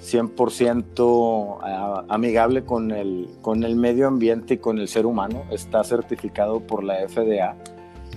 100% 0.00 1.58
ah, 1.62 2.04
amigable 2.08 2.64
con 2.64 2.90
el, 2.90 3.28
con 3.42 3.64
el 3.64 3.76
medio 3.76 4.08
ambiente 4.08 4.54
y 4.54 4.58
con 4.58 4.78
el 4.78 4.88
ser 4.88 5.04
humano. 5.04 5.44
Está 5.50 5.84
certificado 5.84 6.60
por 6.60 6.82
la 6.84 7.06
FDA 7.06 7.54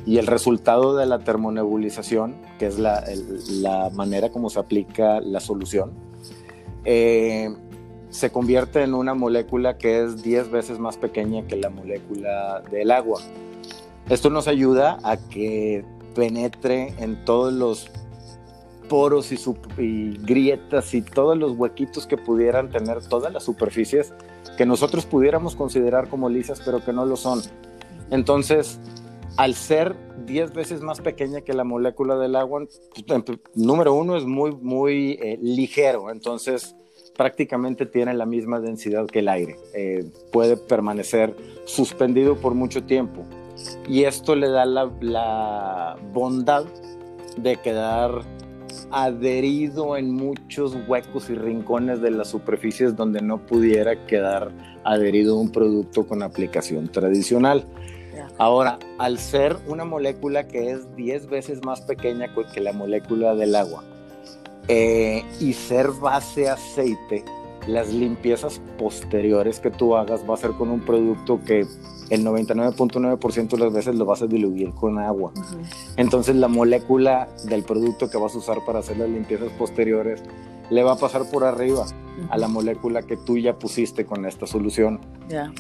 y 0.06 0.18
el 0.18 0.26
resultado 0.26 0.96
de 0.96 1.08
la 1.08 1.20
termonebulización, 1.20 2.36
que 2.58 2.68
es 2.68 2.80
la, 2.80 3.04
la 3.50 3.90
manera 3.90 4.30
como 4.30 4.50
se 4.50 4.60
aplica 4.60 5.20
la 5.20 5.42
solución, 5.42 5.92
eh, 6.86 7.50
se 8.16 8.32
convierte 8.32 8.82
en 8.82 8.94
una 8.94 9.14
molécula 9.14 9.78
que 9.78 10.04
es 10.04 10.24
10 10.24 10.50
veces 10.50 10.80
más 10.80 10.98
pequeña 10.98 11.46
que 11.48 11.58
la 11.58 11.70
molécula 11.70 12.62
del 12.72 12.92
agua. 12.92 13.20
Esto 14.10 14.30
nos 14.30 14.48
ayuda 14.48 15.00
a 15.04 15.18
que 15.18 15.84
penetre 16.16 16.94
en 16.98 17.26
todos 17.26 17.52
los 17.52 17.90
poros 18.88 19.32
y, 19.78 20.18
grietas 20.20 20.94
y 20.94 21.02
todos 21.02 21.38
los 21.38 21.54
huequitos 21.54 22.08
que 22.08 22.18
pudieran 22.18 22.72
tener 22.72 23.06
todas 23.06 23.34
las 23.34 23.44
superficies 23.44 24.14
que 24.58 24.66
nosotros 24.66 25.06
pudiéramos 25.06 25.56
considerar 25.56 26.08
como 26.08 26.30
lisas, 26.30 26.62
pero 26.64 26.86
que 26.86 26.94
no 26.94 27.06
lo 27.06 27.18
son. 27.18 27.42
Entonces, 28.12 28.80
al 29.36 29.56
ser 29.56 29.98
10 30.26 30.54
veces 30.54 30.82
más 30.82 31.02
pequeña 31.02 31.42
que 31.42 31.54
la 31.54 31.66
molécula 31.66 32.16
del 32.18 32.38
agua, 32.38 32.62
pues, 33.06 33.40
número 33.56 33.94
uno 33.94 34.16
es 34.16 34.24
muy, 34.24 34.52
muy 34.56 35.20
eh, 35.22 35.38
ligero. 35.42 36.10
Entonces, 36.12 36.76
prácticamente 37.16 37.86
tiene 37.86 38.14
la 38.14 38.26
misma 38.26 38.60
densidad 38.60 39.08
que 39.08 39.20
el 39.20 39.30
aire. 39.30 39.58
Eh, 39.74 40.06
puede 40.32 40.58
permanecer 40.58 41.36
suspendido 41.66 42.36
por 42.36 42.54
mucho 42.54 42.84
tiempo. 42.84 43.24
Y 43.88 44.04
esto 44.04 44.36
le 44.36 44.50
da 44.50 44.66
la, 44.66 45.98
bondad 46.14 46.66
de 47.38 47.56
quedar 47.58 48.22
adherido 48.92 49.98
en 49.98 50.12
muchos 50.12 50.76
huecos 50.88 51.30
y 51.30 51.36
rincones 51.36 52.02
de 52.02 52.12
las 52.12 52.30
superficies 52.30 52.96
donde 52.96 53.22
no 53.22 53.38
pudiera 53.46 54.06
quedar 54.06 54.52
adherido 54.84 55.38
un 55.38 55.52
producto 55.52 56.06
con 56.06 56.22
aplicación 56.22 56.90
tradicional. 56.90 57.66
Ahora, 58.38 58.80
al 58.98 59.18
ser 59.18 59.56
una 59.68 59.86
molécula 59.86 60.48
que 60.48 60.72
es 60.72 60.94
10 60.96 61.28
veces 61.28 61.64
más 61.64 61.82
pequeña 61.82 62.28
que 62.54 62.60
la 62.60 62.74
molécula 62.74 63.34
del 63.36 63.56
agua, 63.56 63.84
eh, 64.68 65.24
y 65.40 65.54
ser 65.54 65.92
base 65.92 66.50
aceite, 66.50 67.24
las 67.68 67.92
limpiezas 67.92 68.62
posteriores 68.78 69.60
que 69.60 69.72
tú 69.72 69.96
hagas 69.96 70.28
va 70.30 70.36
a 70.36 70.38
ser 70.38 70.52
con 70.52 70.70
un 70.70 70.82
producto 70.82 71.40
que 71.44 71.66
el 72.10 72.24
99.9% 72.24 73.50
de 73.50 73.58
las 73.58 73.74
veces 73.74 73.96
lo 73.96 74.06
vas 74.06 74.22
a 74.22 74.28
diluir 74.28 74.72
con 74.72 75.00
agua. 75.00 75.32
Entonces 75.98 76.36
la 76.36 76.48
molécula 76.48 77.28
del 77.46 77.64
producto 77.64 78.10
que 78.10 78.18
vas 78.18 78.36
a 78.36 78.38
usar 78.38 78.64
para 78.66 78.80
hacer 78.80 78.98
las 78.98 79.10
limpiezas 79.10 79.52
posteriores 79.54 80.22
le 80.70 80.84
va 80.84 80.94
a 80.94 80.98
pasar 80.98 81.30
por 81.30 81.44
arriba 81.44 81.86
a 82.30 82.38
la 82.38 82.48
molécula 82.48 83.04
que 83.04 83.18
tú 83.18 83.38
ya 83.38 83.58
pusiste 83.58 84.06
con 84.06 84.26
esta 84.26 84.48
solución. 84.48 85.00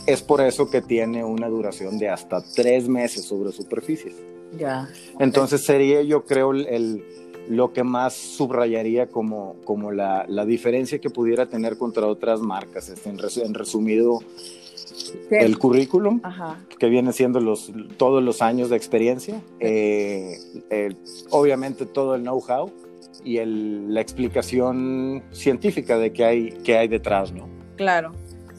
Es 0.06 0.22
por 0.22 0.42
eso 0.42 0.70
que 0.70 0.82
tiene 0.82 1.24
una 1.24 1.48
duración 1.48 1.98
de 1.98 2.10
hasta 2.10 2.42
tres 2.42 2.88
meses 2.88 3.26
sobre 3.26 3.52
superficies. 3.52 4.16
Ya. 4.58 4.88
Entonces 5.20 5.66
sería 5.66 6.02
yo 6.04 6.24
creo 6.24 6.54
el 6.54 7.04
lo 7.50 7.74
que 7.74 7.84
más 7.84 8.14
subrayaría 8.14 9.08
como, 9.08 9.56
como 9.66 9.92
la, 9.92 10.26
la, 10.28 10.46
diferencia 10.46 11.00
que 11.00 11.10
pudiera 11.10 11.48
tener 11.48 11.78
contra 11.78 12.08
otras 12.08 12.42
marcas. 12.42 12.90
Este, 12.90 13.10
en, 13.10 13.54
resumido, 13.54 14.20
el 15.30 15.58
currículum, 15.58 16.22
que 16.80 16.88
viene 16.88 17.14
siendo 17.14 17.40
los, 17.40 17.72
todos 17.98 18.24
los 18.24 18.42
años 18.42 18.70
de 18.70 18.78
experiencia, 18.78 19.42
eh, 19.60 20.38
obviamente 21.30 21.86
todo 21.86 22.16
el 22.16 22.24
know-how 22.24 22.72
y 23.24 23.38
el, 23.38 23.94
la 23.94 24.02
explicación 24.02 25.24
científica 25.32 25.98
de 25.98 26.14
qué 26.14 26.26
hay, 26.26 26.50
qué 26.64 26.78
hay 26.78 26.88
detrás, 26.88 27.32
¿no? 27.32 27.48
Claro, 27.76 28.12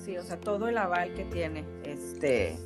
sí, 0.04 0.16
o 0.16 0.22
sea, 0.22 0.38
todo 0.38 0.68
el 0.68 0.78
aval 0.78 1.14
que 1.14 1.24
tiene 1.24 1.64
este 1.84 2.56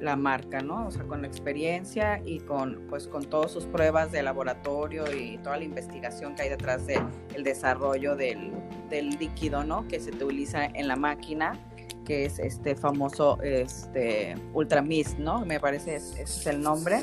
la 0.00 0.16
marca, 0.16 0.60
¿no? 0.60 0.86
O 0.86 0.90
sea, 0.90 1.04
con 1.04 1.24
experiencia 1.24 2.20
y 2.24 2.40
con, 2.40 2.86
pues, 2.88 3.08
con 3.08 3.24
todas 3.24 3.50
sus 3.50 3.66
pruebas 3.66 4.12
de 4.12 4.22
laboratorio 4.22 5.04
y 5.12 5.38
toda 5.38 5.56
la 5.56 5.64
investigación 5.64 6.34
que 6.34 6.42
hay 6.42 6.48
detrás 6.48 6.86
del 6.86 7.02
el 7.34 7.44
desarrollo 7.44 8.16
del, 8.16 8.52
del, 8.90 9.10
líquido, 9.10 9.64
¿no? 9.64 9.86
Que 9.88 10.00
se 10.00 10.10
utiliza 10.10 10.66
en 10.66 10.88
la 10.88 10.96
máquina, 10.96 11.58
que 12.04 12.24
es 12.24 12.38
este 12.38 12.74
famoso 12.74 13.40
este, 13.42 14.34
Ultramist, 14.52 15.18
¿no? 15.18 15.44
Me 15.44 15.60
parece 15.60 15.96
ese 15.96 16.22
es 16.22 16.46
el 16.46 16.60
nombre 16.60 17.00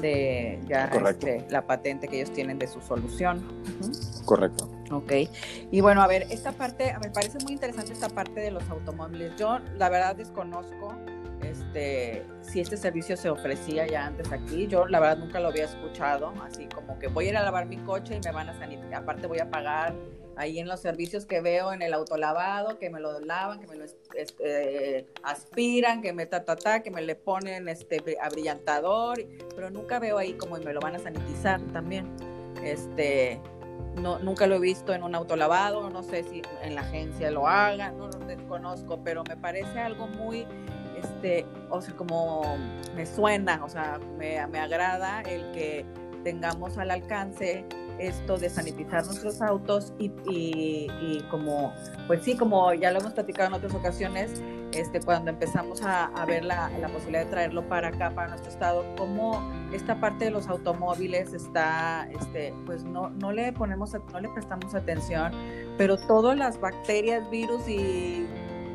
de 0.00 0.60
ya 0.66 0.86
este, 0.86 1.46
la 1.50 1.66
patente 1.66 2.08
que 2.08 2.16
ellos 2.16 2.32
tienen 2.32 2.58
de 2.58 2.66
su 2.66 2.80
solución. 2.80 3.42
Correcto. 4.24 4.68
Ok. 4.90 5.12
Y 5.70 5.80
bueno, 5.80 6.02
a 6.02 6.06
ver, 6.06 6.26
esta 6.30 6.52
parte, 6.52 6.94
me 7.02 7.10
parece 7.10 7.38
muy 7.42 7.52
interesante 7.52 7.92
esta 7.92 8.08
parte 8.08 8.40
de 8.40 8.50
los 8.50 8.68
automóviles. 8.70 9.32
Yo 9.36 9.58
la 9.76 9.88
verdad 9.88 10.16
desconozco 10.16 10.94
este, 11.74 12.24
si 12.40 12.60
este 12.60 12.76
servicio 12.76 13.16
se 13.16 13.28
ofrecía 13.28 13.86
ya 13.86 14.06
antes 14.06 14.30
aquí. 14.30 14.66
Yo 14.68 14.86
la 14.86 15.00
verdad 15.00 15.18
nunca 15.18 15.40
lo 15.40 15.48
había 15.48 15.64
escuchado, 15.64 16.32
así 16.42 16.66
como 16.66 16.98
que 16.98 17.08
voy 17.08 17.26
a 17.26 17.28
ir 17.30 17.36
a 17.36 17.42
lavar 17.42 17.66
mi 17.66 17.78
coche 17.78 18.16
y 18.16 18.20
me 18.24 18.32
van 18.32 18.48
a 18.48 18.58
sanitizar, 18.58 18.94
aparte 18.94 19.26
voy 19.26 19.40
a 19.40 19.50
pagar 19.50 19.94
ahí 20.36 20.58
en 20.58 20.68
los 20.68 20.80
servicios 20.80 21.26
que 21.26 21.40
veo 21.40 21.72
en 21.72 21.82
el 21.82 21.92
autolavado, 21.92 22.78
que 22.78 22.90
me 22.90 23.00
lo 23.00 23.18
lavan, 23.20 23.60
que 23.60 23.66
me 23.66 23.76
lo 23.76 23.84
este, 24.14 25.06
aspiran, 25.22 26.00
que 26.00 26.12
me 26.12 26.26
ta, 26.26 26.44
ta, 26.44 26.56
ta, 26.56 26.82
que 26.82 26.90
me 26.90 27.02
le 27.02 27.16
ponen 27.16 27.68
este 27.68 28.00
abrillantador, 28.20 29.24
pero 29.54 29.70
nunca 29.70 29.98
veo 29.98 30.18
ahí 30.18 30.34
como 30.34 30.56
me 30.58 30.72
lo 30.72 30.80
van 30.80 30.96
a 30.96 30.98
sanitizar 30.98 31.60
también. 31.72 32.14
Este, 32.62 33.40
no, 34.00 34.18
nunca 34.18 34.46
lo 34.46 34.56
he 34.56 34.60
visto 34.60 34.92
en 34.92 35.02
un 35.02 35.14
autolavado, 35.14 35.90
no 35.90 36.02
sé 36.02 36.24
si 36.24 36.42
en 36.62 36.74
la 36.74 36.82
agencia 36.82 37.30
lo 37.30 37.46
hagan, 37.46 37.98
no 37.98 38.08
lo 38.08 38.18
desconozco, 38.20 39.00
pero 39.04 39.22
me 39.24 39.36
parece 39.36 39.78
algo 39.78 40.08
muy 40.08 40.46
este, 41.04 41.46
o 41.70 41.80
sea, 41.80 41.94
como 41.94 42.56
me 42.94 43.06
suena, 43.06 43.64
o 43.64 43.68
sea, 43.68 43.98
me, 44.18 44.46
me 44.48 44.58
agrada 44.58 45.22
el 45.22 45.52
que 45.52 45.84
tengamos 46.24 46.78
al 46.78 46.90
alcance 46.90 47.64
esto 47.98 48.38
de 48.38 48.50
sanitizar 48.50 49.04
nuestros 49.06 49.40
autos 49.40 49.92
y, 49.98 50.10
y, 50.28 51.24
como, 51.30 51.72
pues 52.06 52.22
sí, 52.22 52.36
como 52.36 52.74
ya 52.74 52.90
lo 52.90 53.00
hemos 53.00 53.12
platicado 53.12 53.48
en 53.48 53.54
otras 53.54 53.74
ocasiones, 53.74 54.42
este, 54.72 55.00
cuando 55.00 55.30
empezamos 55.30 55.80
a, 55.82 56.10
ver 56.26 56.44
la, 56.44 56.70
la, 56.80 56.88
posibilidad 56.88 57.24
de 57.24 57.30
traerlo 57.30 57.68
para 57.68 57.88
acá, 57.88 58.10
para 58.10 58.28
nuestro 58.28 58.50
estado, 58.50 58.84
como 58.96 59.40
esta 59.72 60.00
parte 60.00 60.24
de 60.24 60.30
los 60.32 60.48
automóviles 60.48 61.32
está, 61.32 62.08
este, 62.10 62.52
pues 62.66 62.82
no, 62.82 63.10
no 63.10 63.30
le 63.30 63.52
ponemos, 63.52 63.92
no 64.12 64.20
le 64.20 64.28
prestamos 64.30 64.74
atención, 64.74 65.32
pero 65.78 65.96
todas 65.96 66.36
las 66.36 66.60
bacterias, 66.60 67.30
virus 67.30 67.68
y 67.68 68.26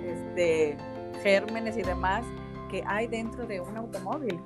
este, 0.05 0.77
gérmenes 1.21 1.77
y 1.77 1.81
demás 1.81 2.25
que 2.69 2.83
hay 2.85 3.07
dentro 3.07 3.45
de 3.45 3.61
un 3.61 3.77
automóvil 3.77 4.39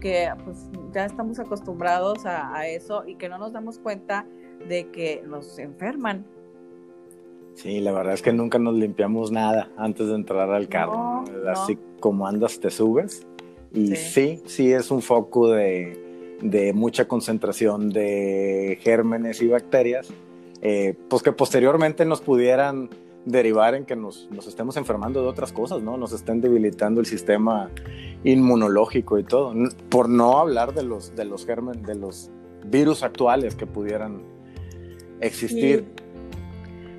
que 0.00 0.28
pues 0.44 0.68
ya 0.92 1.06
estamos 1.06 1.38
acostumbrados 1.38 2.24
a, 2.26 2.66
eso 2.68 3.04
y 3.06 3.16
que 3.16 3.28
no 3.28 3.38
nos 3.38 3.52
damos 3.52 3.78
cuenta 3.78 4.26
de 4.68 4.90
que 4.90 5.22
nos 5.26 5.58
enferman. 5.58 6.24
Sí, 7.54 7.80
la 7.80 7.92
verdad 7.92 8.14
es 8.14 8.22
que 8.22 8.32
nunca 8.32 8.58
nos 8.58 8.74
limpiamos 8.74 9.30
nada 9.30 9.70
antes 9.76 10.08
de 10.08 10.14
entrar 10.14 10.50
al 10.50 10.68
carro. 10.68 11.24
Así 11.48 11.78
como 12.00 12.26
andas, 12.26 12.58
te 12.58 12.70
subes 12.70 13.26
Y 13.72 13.94
sí, 13.96 14.42
sí, 14.46 14.72
es 14.72 14.90
un 14.90 15.02
foco 15.02 15.50
de, 15.50 16.38
de, 16.40 16.72
mucha 16.72 17.06
concentración 17.06 17.90
de 17.90 18.78
gérmenes 18.80 19.42
y 19.42 19.48
bacterias, 19.48 20.12
eh, 20.62 20.94
pues 21.08 21.22
que 21.22 21.32
posteriormente 21.32 22.04
nos 22.04 22.20
pudieran 22.22 22.88
derivar 23.24 23.74
en 23.74 23.84
que 23.84 23.96
nos, 23.96 24.28
nos, 24.30 24.46
estemos 24.46 24.76
enfermando 24.76 25.22
de 25.22 25.28
otras 25.28 25.52
cosas, 25.52 25.82
¿no? 25.82 25.96
Nos 25.96 26.12
estén 26.12 26.40
debilitando 26.40 27.00
el 27.00 27.06
sistema 27.06 27.70
inmunológico 28.24 29.18
y 29.18 29.24
todo. 29.24 29.54
Por 29.88 30.08
no 30.08 30.38
hablar 30.38 30.74
de 30.74 30.82
los, 30.82 31.14
de 31.14 31.24
los 31.24 31.46
gérmenes, 31.46 31.84
de 31.86 31.94
los 31.94 32.30
virus 32.66 33.02
actuales 33.02 33.54
que 33.54 33.66
pudieran 33.66 34.22
existir. 35.20 35.84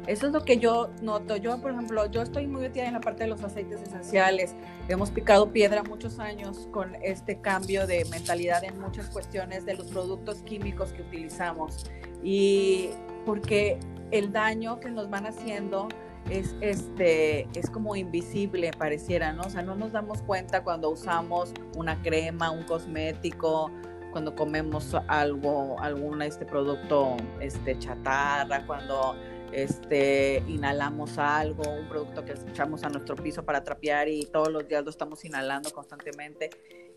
Eso 0.07 0.27
es 0.27 0.33
lo 0.33 0.43
que 0.43 0.57
yo 0.57 0.89
noto. 1.01 1.37
Yo, 1.37 1.61
por 1.61 1.71
ejemplo, 1.71 2.11
yo 2.11 2.21
estoy 2.21 2.45
muy 2.45 2.63
metida 2.63 2.85
en 2.87 2.93
la 2.93 2.99
parte 2.99 3.23
de 3.23 3.29
los 3.29 3.41
aceites 3.41 3.81
esenciales. 3.81 4.53
Hemos 4.89 5.11
picado 5.11 5.51
piedra 5.51 5.81
muchos 5.83 6.19
años 6.19 6.67
con 6.71 6.95
este 7.01 7.39
cambio 7.39 7.87
de 7.87 8.03
mentalidad 8.11 8.65
en 8.65 8.79
muchas 8.81 9.09
cuestiones 9.09 9.65
de 9.65 9.75
los 9.75 9.87
productos 9.87 10.41
químicos 10.43 10.91
que 10.91 11.03
utilizamos. 11.03 11.89
Y 12.21 12.89
porque 13.25 13.79
el 14.11 14.33
daño 14.33 14.79
que 14.81 14.91
nos 14.91 15.09
van 15.09 15.25
haciendo 15.25 15.87
es, 16.29 16.55
este, 16.61 17.47
es 17.53 17.69
como 17.69 17.95
invisible, 17.95 18.71
pareciera, 18.77 19.33
¿no? 19.33 19.43
O 19.43 19.49
sea, 19.49 19.61
no 19.61 19.75
nos 19.75 19.91
damos 19.91 20.21
cuenta 20.21 20.63
cuando 20.63 20.89
usamos 20.89 21.53
una 21.75 22.01
crema, 22.01 22.51
un 22.51 22.63
cosmético, 22.63 23.71
cuando 24.11 24.35
comemos 24.35 24.95
algo, 25.07 25.79
algún 25.79 26.21
este 26.21 26.45
producto 26.45 27.17
este, 27.39 27.77
chatarra, 27.79 28.65
cuando 28.65 29.15
este, 29.51 30.43
inhalamos 30.47 31.17
algo, 31.17 31.63
un 31.69 31.87
producto 31.89 32.23
que 32.23 32.33
echamos 32.33 32.83
a 32.83 32.89
nuestro 32.89 33.15
piso 33.15 33.43
para 33.43 33.63
trapear 33.63 34.07
y 34.07 34.25
todos 34.25 34.49
los 34.49 34.67
días 34.67 34.83
lo 34.83 34.89
estamos 34.89 35.25
inhalando 35.25 35.71
constantemente 35.71 36.49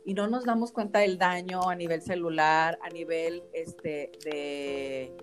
y 0.05 0.15
no 0.15 0.29
nos 0.29 0.45
damos 0.45 0.73
cuenta 0.73 1.01
del 1.01 1.19
daño 1.19 1.69
a 1.69 1.75
nivel 1.75 2.01
celular, 2.01 2.79
a 2.83 2.89
nivel 2.91 3.43
este, 3.53 4.13
de, 4.25 5.17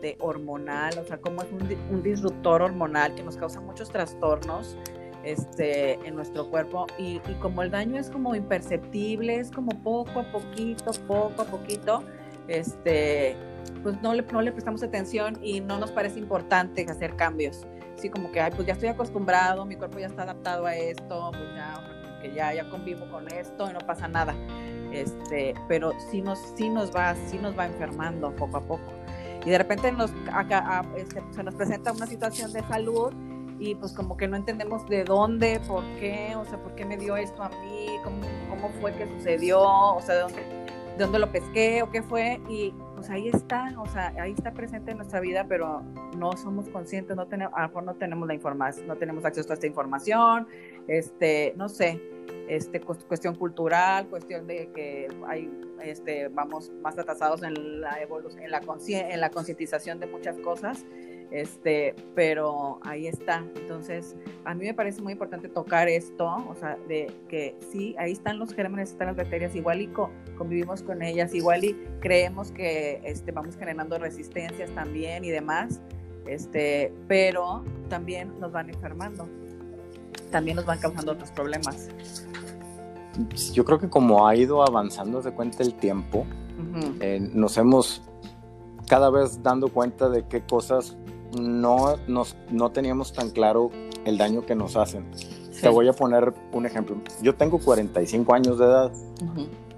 de 0.00 0.16
hormonal, 0.20 0.98
o 0.98 1.04
sea, 1.04 1.18
como 1.18 1.42
es 1.42 1.48
un, 1.52 2.02
disruptor 2.02 2.62
hormonal 2.62 3.14
que 3.14 3.22
nos 3.22 3.36
causa 3.36 3.60
muchos 3.60 3.90
trastornos 3.90 4.76
este, 5.24 5.94
en 6.06 6.14
nuestro 6.14 6.48
cuerpo 6.48 6.86
y, 6.98 7.20
y, 7.28 7.34
como 7.40 7.62
el 7.62 7.70
daño 7.70 7.98
es 7.98 8.10
como 8.10 8.34
imperceptible, 8.34 9.36
es 9.36 9.50
como 9.50 9.70
poco 9.82 10.20
a 10.20 10.32
poquito, 10.32 10.92
poco 11.06 11.42
a 11.42 11.44
poquito, 11.44 12.02
este, 12.46 13.36
pues 13.82 14.00
no 14.02 14.14
le, 14.14 14.22
no 14.22 14.42
le 14.42 14.52
prestamos 14.52 14.82
atención 14.82 15.38
y 15.42 15.60
no 15.60 15.78
nos 15.78 15.90
parece 15.90 16.18
importante 16.18 16.86
hacer 16.88 17.16
cambios. 17.16 17.66
Así 17.96 18.08
como 18.08 18.30
que, 18.30 18.40
ay, 18.40 18.52
pues 18.54 18.66
ya 18.66 18.74
estoy 18.74 18.88
acostumbrado, 18.88 19.64
mi 19.64 19.76
cuerpo 19.76 19.98
ya 19.98 20.06
está 20.06 20.22
adaptado 20.22 20.66
a 20.66 20.76
esto, 20.76 21.30
pues 21.32 21.54
ya, 21.54 22.20
que 22.22 22.32
ya, 22.32 22.54
ya 22.54 22.70
convivo 22.70 23.10
con 23.10 23.26
esto 23.32 23.68
y 23.68 23.72
no 23.72 23.80
pasa 23.80 24.06
nada. 24.06 24.36
Este, 24.92 25.54
pero 25.66 25.92
sí 26.10 26.22
nos, 26.22 26.38
sí 26.56 26.68
nos 26.68 26.94
va, 26.94 27.14
sí 27.26 27.38
nos 27.38 27.58
va 27.58 27.66
enfermando 27.66 28.34
poco 28.36 28.58
a 28.58 28.60
poco. 28.60 28.92
Y 29.44 29.50
de 29.50 29.58
repente 29.58 29.92
nos, 29.92 30.12
acá, 30.32 30.84
este, 30.96 31.22
se 31.30 31.42
nos 31.42 31.54
presenta 31.54 31.92
una 31.92 32.06
situación 32.06 32.52
de 32.52 32.62
salud 32.62 33.12
y 33.58 33.74
pues 33.74 33.92
como 33.92 34.16
que 34.16 34.28
no 34.28 34.36
entendemos 34.36 34.88
de 34.88 35.04
dónde, 35.04 35.60
por 35.66 35.82
qué, 35.98 36.34
o 36.36 36.44
sea, 36.44 36.62
por 36.62 36.74
qué 36.74 36.84
me 36.84 36.96
dio 36.96 37.16
esto 37.16 37.42
a 37.42 37.48
mí, 37.48 37.88
cómo, 38.04 38.20
cómo 38.48 38.68
fue 38.80 38.92
que 38.94 39.06
sucedió, 39.06 39.60
o 39.60 40.00
sea, 40.00 40.14
de 40.14 40.20
dónde, 40.22 40.42
de 40.96 41.04
dónde 41.04 41.18
lo 41.18 41.32
pesqué 41.32 41.82
o 41.82 41.90
qué 41.90 42.02
fue. 42.02 42.40
Y 42.48 42.72
pues 42.94 43.10
ahí 43.10 43.28
está, 43.28 43.74
o 43.78 43.86
sea, 43.86 44.12
ahí 44.20 44.32
está 44.32 44.52
presente 44.52 44.92
en 44.92 44.98
nuestra 44.98 45.20
vida, 45.20 45.46
pero 45.48 45.82
no 46.16 46.32
somos 46.36 46.68
conscientes, 46.68 47.16
no 47.16 47.26
tenemos, 47.26 47.54
a 47.56 47.62
lo 47.62 47.68
mejor 47.68 47.82
no 47.84 47.94
tenemos 47.94 48.28
la 48.28 48.34
información, 48.34 48.86
no 48.86 48.96
tenemos 48.96 49.24
acceso 49.24 49.50
a 49.50 49.54
esta 49.54 49.66
información, 49.66 50.46
este, 50.88 51.52
no 51.56 51.68
sé, 51.68 52.00
este, 52.48 52.80
cuestión 52.80 53.34
cultural, 53.34 54.08
cuestión 54.08 54.46
de 54.46 54.70
que 54.74 55.08
hay, 55.26 55.50
este, 55.82 56.28
vamos 56.28 56.70
más 56.82 56.98
atrasados 56.98 57.42
en 57.42 57.80
la 57.80 58.00
evolución, 58.00 58.42
en 58.42 58.50
la 58.50 58.62
en 58.88 59.20
la 59.20 59.30
concientización 59.30 60.00
de 60.00 60.06
muchas 60.06 60.38
cosas, 60.38 60.84
este, 61.30 61.94
pero 62.14 62.80
ahí 62.82 63.06
está. 63.06 63.44
Entonces, 63.56 64.16
a 64.44 64.54
mí 64.54 64.64
me 64.64 64.74
parece 64.74 65.02
muy 65.02 65.12
importante 65.12 65.48
tocar 65.48 65.88
esto, 65.88 66.26
o 66.48 66.54
sea, 66.54 66.76
de 66.88 67.12
que 67.28 67.56
sí, 67.70 67.94
ahí 67.98 68.12
están 68.12 68.38
los 68.38 68.54
gérmenes, 68.54 68.90
están 68.90 69.08
las 69.08 69.16
bacterias, 69.16 69.54
igual 69.54 69.82
y 69.82 69.88
convivimos 70.36 70.82
con 70.82 71.02
ellas, 71.02 71.34
igual 71.34 71.64
y 71.64 71.76
creemos 72.00 72.50
que 72.50 73.00
este, 73.04 73.32
vamos 73.32 73.56
generando 73.56 73.98
resistencias 73.98 74.70
también 74.70 75.24
y 75.24 75.30
demás, 75.30 75.80
este, 76.26 76.92
pero 77.08 77.64
también 77.88 78.38
nos 78.40 78.52
van 78.52 78.70
enfermando, 78.70 79.28
también 80.30 80.56
nos 80.56 80.66
van 80.66 80.78
causando 80.78 81.12
otros 81.12 81.30
problemas. 81.30 81.88
Yo 83.52 83.64
creo 83.64 83.78
que 83.78 83.88
como 83.88 84.28
ha 84.28 84.36
ido 84.36 84.62
avanzando 84.62 85.20
de 85.22 85.32
cuenta 85.32 85.62
el 85.62 85.74
tiempo, 85.74 86.26
eh, 87.00 87.20
nos 87.32 87.56
hemos 87.56 88.02
cada 88.88 89.10
vez 89.10 89.42
dando 89.42 89.68
cuenta 89.68 90.08
de 90.08 90.26
qué 90.26 90.42
cosas 90.42 90.96
no, 91.38 91.96
nos, 92.06 92.36
no 92.50 92.70
teníamos 92.70 93.12
tan 93.12 93.30
claro 93.30 93.70
el 94.04 94.18
daño 94.18 94.44
que 94.46 94.54
nos 94.54 94.76
hacen. 94.76 95.10
Te 95.60 95.68
voy 95.68 95.88
a 95.88 95.92
poner 95.92 96.32
un 96.52 96.66
ejemplo. 96.66 96.96
Yo 97.20 97.34
tengo 97.34 97.58
45 97.58 98.34
años 98.34 98.58
de 98.58 98.64
edad 98.64 98.92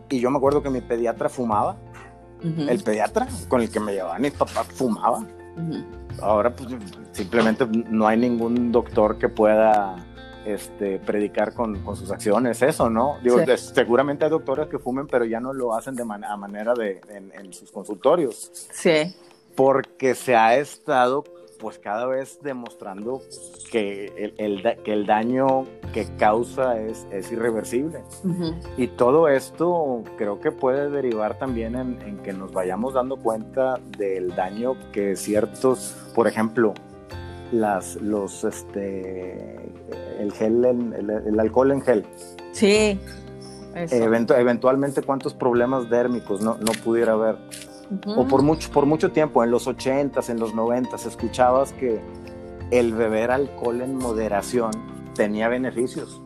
y 0.09 0.21
yo 0.21 0.31
me 0.31 0.37
acuerdo 0.37 0.63
que 0.63 0.71
mi 0.71 0.81
pediatra 0.81 1.29
fumaba. 1.29 1.77
El 2.43 2.83
pediatra 2.83 3.29
con 3.49 3.61
el 3.61 3.71
que 3.71 3.81
me 3.81 3.93
llevaba 3.93 4.19
mi 4.19 4.31
papá 4.31 4.65
fumaba. 4.65 5.27
Ahora 6.21 6.55
pues 6.55 6.71
simplemente 7.13 7.67
no 7.67 8.07
hay 8.07 8.19
ningún 8.19 8.73
doctor 8.73 9.19
que 9.19 9.29
pueda 9.29 9.97
este, 10.45 10.99
predicar 10.99 11.55
con, 11.55 11.83
con 11.83 11.97
sus 11.97 12.11
acciones 12.11 12.63
eso, 12.63 12.91
¿no? 12.91 13.19
Digo, 13.23 13.39
seguramente 13.57 14.25
hay 14.25 14.31
doctores 14.31 14.69
que 14.69 14.79
fumen, 14.79 15.07
pero 15.07 15.25
ya 15.25 15.41
no 15.41 15.53
lo 15.53 15.75
hacen 15.75 15.95
de 15.95 16.03
a 16.03 16.37
manera 16.37 16.75
de 16.75 17.01
en, 17.09 17.33
en, 17.33 17.53
sus 17.53 17.71
consultorios. 17.71 18.51
Sí. 18.73 19.15
Porque 19.55 20.15
se 20.15 20.37
ha 20.37 20.57
estado 20.57 21.25
pues 21.61 21.79
cada 21.79 22.07
vez 22.07 22.39
demostrando 22.43 23.21
que 23.71 24.33
el, 24.39 24.63
que 24.83 24.93
el 24.93 25.07
daño 25.07 25.67
que 25.93 26.07
causa 26.17 26.81
es, 26.81 27.07
es 27.13 27.31
irreversible. 27.31 28.03
Y 28.77 28.89
todo 28.89 29.29
esto 29.29 30.03
creo 30.17 30.41
que 30.41 30.51
puede 30.51 30.91
derivar 30.91 31.39
también 31.39 31.77
en, 31.77 32.19
que 32.23 32.33
nos 32.33 32.53
vayamos 32.53 32.95
dando 32.95 33.17
cuenta 33.17 33.79
del 33.99 34.35
daño 34.35 34.75
que 34.93 35.17
ciertos, 35.17 35.95
por 36.15 36.27
ejemplo, 36.27 36.73
las, 37.53 37.97
los, 37.97 38.45
este, 38.45 39.59
el 40.21 40.33
gel, 40.33 40.65
el, 40.65 41.41
alcohol 41.41 41.73
en 41.73 41.83
gel. 41.83 42.07
Sí. 42.53 42.99
eventualmente 43.75 45.03
cuántos 45.03 45.35
problemas 45.35 45.89
dérmicos 45.89 46.41
no, 46.41 46.57
no 46.59 46.73
pudiera 46.85 47.13
haber 47.13 47.37
o 48.07 48.27
por 48.27 48.43
mucho, 48.43 48.71
por 48.71 48.87
mucho 48.87 49.11
tiempo, 49.11 49.43
en 49.43 49.51
los 49.51 49.67
80s, 49.67 50.31
en 50.31 50.39
los 50.39 50.55
90s, 50.55 51.07
escuchabas 51.07 51.73
que 51.73 52.01
el 52.71 52.95
beber 52.95 53.33
alcohol 53.33 53.81
en 53.81 53.97
moderación 53.97 54.71
tenía 55.15 55.49
beneficios. 55.49 56.23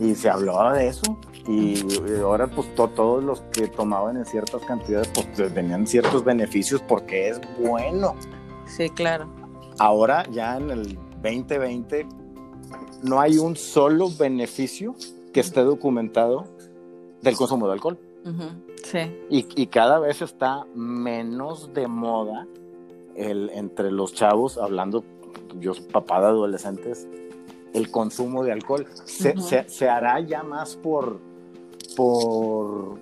Y 0.00 0.14
se 0.16 0.28
hablaba 0.28 0.72
de 0.72 0.88
eso. 0.88 1.18
Y 1.46 1.80
ahora, 2.20 2.48
pues 2.48 2.74
todos 2.74 3.22
los 3.22 3.42
que 3.52 3.68
tomaban 3.68 4.16
en 4.16 4.24
ciertas 4.24 4.62
cantidades, 4.62 5.08
pues 5.08 5.52
tenían 5.54 5.86
ciertos 5.86 6.24
beneficios 6.24 6.82
porque 6.88 7.28
es 7.28 7.40
bueno. 7.60 8.16
Sí, 8.66 8.90
claro. 8.90 9.28
Ahora, 9.78 10.24
ya 10.30 10.56
en 10.56 10.70
el 10.70 10.98
2020, 11.22 12.06
no 13.02 13.20
hay 13.20 13.38
un 13.38 13.56
solo 13.56 14.08
beneficio 14.10 14.94
que 15.32 15.40
esté 15.40 15.62
documentado 15.62 16.46
del 17.20 17.36
consumo 17.36 17.66
de 17.66 17.72
alcohol. 17.72 17.98
Y, 19.30 19.66
cada 19.66 19.98
vez 19.98 20.22
está 20.22 20.64
menos 20.74 21.72
de 21.72 21.88
moda 21.88 22.46
el, 23.16 23.50
entre 23.50 23.90
los 23.90 24.14
chavos, 24.14 24.58
hablando, 24.58 25.04
yo 25.58 25.74
soy 25.74 25.84
papá 25.84 26.20
de 26.20 26.26
adolescentes, 26.26 27.08
el 27.72 27.90
consumo 27.90 28.44
de 28.44 28.52
alcohol. 28.52 28.86
Se, 29.04 29.88
hará 29.88 30.20
ya 30.20 30.42
más 30.42 30.76
por, 30.76 31.18
por, 31.96 32.98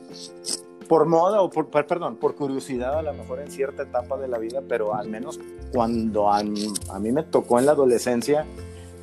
por 0.88 1.06
moda 1.06 1.42
o 1.42 1.50
por, 1.50 1.68
perdón, 1.68 2.16
por 2.16 2.34
curiosidad 2.34 2.98
a 2.98 3.02
lo 3.02 3.12
mejor 3.14 3.40
en 3.40 3.50
cierta 3.50 3.82
etapa 3.82 4.16
de 4.16 4.28
la 4.28 4.38
vida, 4.38 4.62
pero 4.66 4.94
al 4.94 5.08
menos 5.08 5.38
cuando 5.72 6.30
a 6.32 6.42
mí, 6.42 7.12
me 7.12 7.22
tocó 7.22 7.58
en 7.58 7.66
la 7.66 7.72
adolescencia, 7.72 8.46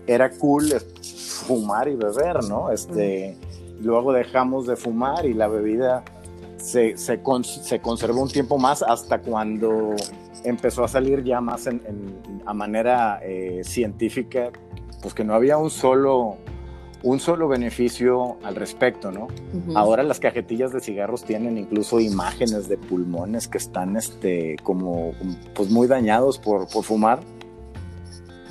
era 0.08 0.32
cool 0.32 0.74
fumar 1.46 1.88
y 1.88 1.96
beber, 1.96 2.44
¿no? 2.46 2.72
Este, 2.72 3.38
Luego 3.82 4.12
dejamos 4.12 4.66
de 4.66 4.76
fumar 4.76 5.26
y 5.26 5.34
la 5.34 5.48
bebida 5.48 6.04
se, 6.58 6.98
se, 6.98 7.22
conservó 7.22 8.22
un 8.22 8.30
tiempo 8.30 8.58
más 8.58 8.82
hasta 8.82 9.20
cuando 9.20 9.96
empezó 10.44 10.84
a 10.84 10.88
salir 10.88 11.24
ya 11.24 11.42
más 11.42 11.68
en, 11.68 11.82
a 12.46 12.54
manera 12.54 13.20
eh, 13.24 13.62
científica, 13.64 14.52
pues 15.02 15.14
que 15.14 15.24
no 15.24 15.36
había 15.36 15.58
un 15.58 15.70
solo, 15.70 16.38
un 17.04 17.20
solo 17.20 17.48
beneficio 17.48 18.38
al 18.44 18.56
respecto, 18.56 19.12
¿no? 19.12 19.28
Ahora 19.76 20.02
las 20.02 20.20
cajetillas 20.20 20.74
de 20.74 20.80
cigarros 20.80 21.24
tienen 21.24 21.58
incluso 21.60 22.00
imágenes 22.00 22.68
de 22.68 22.78
pulmones 22.78 23.48
que 23.48 23.60
están 23.60 23.96
este, 23.96 24.56
como 24.64 25.12
pues 25.54 25.70
muy 25.70 25.88
dañados 25.88 26.40
por, 26.40 26.68
por 26.68 26.84
fumar. 26.84 27.20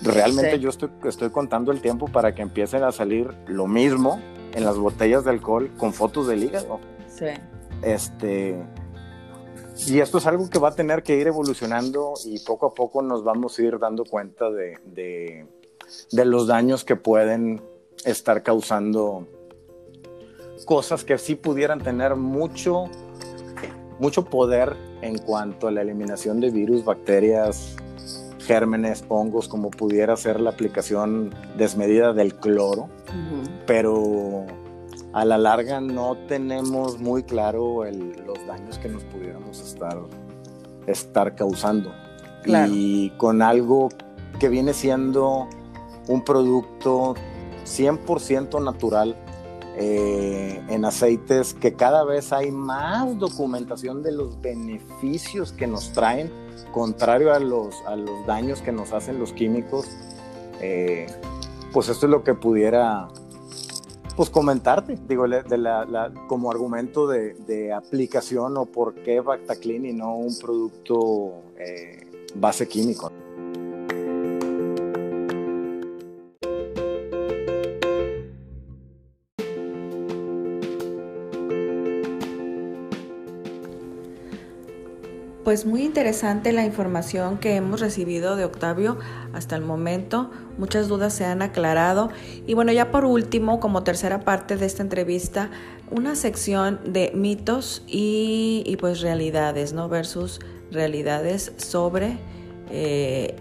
Realmente 0.03 0.59
yo 0.59 0.69
estoy, 0.69 0.91
estoy 1.05 1.31
contando 1.31 1.73
el 1.73 1.81
tiempo 1.81 2.07
para 2.07 2.35
que 2.35 2.43
empiecen 2.43 2.85
a 2.85 2.93
salir 2.93 3.31
lo 3.47 3.67
mismo 3.67 4.21
en 4.53 4.65
las 4.65 4.77
botellas 4.77 5.25
de 5.25 5.31
alcohol 5.31 5.71
con 5.77 5.93
fotos 5.93 6.29
del 6.29 6.45
hígado. 6.45 6.81
Sí. 7.09 7.27
Este, 7.83 8.57
y 9.87 10.01
esto 10.01 10.19
es 10.19 10.27
algo 10.27 10.49
que 10.49 10.59
va 10.59 10.69
a 10.69 10.75
tener 10.75 11.03
que 11.03 11.17
ir 11.17 11.27
evolucionando 11.27 12.15
y 12.25 12.39
poco 12.41 12.67
a 12.67 12.75
poco 12.75 13.03
nos 13.03 13.25
vamos 13.25 13.59
a 13.59 13.63
ir 13.63 13.79
dando 13.79 14.05
cuenta 14.05 14.51
de, 14.51 14.79
de, 14.85 15.47
de 16.13 16.25
los 16.25 16.47
daños 16.47 16.85
que 16.85 16.97
pueden 16.97 17.63
estar 18.05 18.43
causando 18.43 19.27
cosas 20.65 21.05
que 21.05 21.19
sí 21.19 21.35
pudieran 21.35 21.81
tener 21.83 22.17
mucho, 22.17 22.85
mucho 23.99 24.25
poder 24.25 24.75
en 25.03 25.19
cuanto 25.19 25.69
a 25.69 25.71
la 25.71 25.83
eliminación 25.83 26.41
de 26.41 26.51
virus, 26.51 26.85
bacterias, 26.85 27.77
gérmenes, 28.47 29.05
hongos, 29.09 29.49
como 29.49 29.71
pudiera 29.71 30.17
ser 30.17 30.41
la 30.41 30.51
aplicación 30.51 31.35
desmedida 31.57 32.13
del 32.13 32.35
cloro, 32.35 32.89
pero 33.67 34.47
a 35.13 35.25
la 35.25 35.39
larga 35.39 35.81
no 35.81 36.17
tenemos 36.29 36.99
muy 37.01 37.23
claro 37.23 37.85
los 37.85 38.47
daños 38.47 38.79
que 38.79 38.89
nos 38.89 39.05
pudiéramos 39.05 39.61
estar, 39.61 39.99
estar 40.87 41.35
causando. 41.35 41.93
Y 42.71 43.11
con 43.17 43.43
algo 43.43 43.89
que 44.39 44.49
viene 44.49 44.73
siendo 44.73 45.49
un 46.07 46.23
producto 46.23 47.15
100% 47.65 48.63
natural, 48.63 49.17
eh, 49.79 50.63
en 50.69 50.87
aceites 50.87 51.53
que 51.53 51.75
cada 51.75 52.03
vez 52.03 52.33
hay 52.33 52.51
más 52.51 53.19
documentación 53.19 54.03
de 54.03 54.11
los 54.11 54.41
beneficios 54.41 55.53
que 55.53 55.67
nos 55.67 55.93
traen, 55.93 56.31
contrario 56.77 57.33
a 57.33 57.39
los, 57.39 57.81
a 57.87 57.97
los 57.97 58.27
daños 58.27 58.61
que 58.61 58.71
nos 58.71 58.93
hacen 58.93 59.19
los 59.19 59.33
químicos. 59.33 59.89
Eh, 60.61 61.07
pues 61.73 61.89
esto 61.89 62.05
es 62.05 62.11
lo 62.11 62.23
que 62.23 62.35
pudiera 62.35 63.09
pues 64.15 64.29
comentarte, 64.29 64.99
digo, 65.09 65.27
de 65.27 65.57
la, 65.57 66.13
como 66.29 66.51
argumento 66.51 67.07
de, 67.07 67.73
aplicación 67.73 68.59
o 68.59 68.67
por 68.67 68.95
qué 68.95 69.21
Bactaclean 69.21 69.87
y 69.87 69.95
no 69.95 70.17
un 70.17 70.39
producto 70.39 71.45
eh, 71.59 72.07
base 72.35 72.69
químico. 72.69 73.11
Pues 85.47 85.65
muy 85.65 85.85
interesante 85.85 86.51
la 86.51 86.65
información 86.65 87.39
que 87.39 87.55
hemos 87.55 87.79
recibido 87.81 88.35
de 88.35 88.45
Octavio 88.45 88.99
hasta 89.33 89.55
el 89.55 89.63
momento. 89.63 90.29
Muchas 90.59 90.89
dudas 90.89 91.13
se 91.13 91.25
han 91.25 91.41
aclarado. 91.41 92.11
Y 92.49 92.55
bueno, 92.55 92.73
ya 92.73 92.91
por 92.91 93.05
último, 93.05 93.61
como 93.61 93.85
tercera 93.85 94.23
parte 94.23 94.57
de 94.57 94.67
esta 94.67 94.83
entrevista, 94.83 95.51
una 95.89 96.17
sección 96.17 96.81
de 96.85 97.13
mitos 97.15 97.85
y, 97.87 98.77
pues 98.81 99.03
realidades, 99.03 99.73
¿no? 99.73 99.89
Versus 99.89 100.41
realidades 100.73 101.53
sobre 101.59 102.19
eh, 102.73 103.37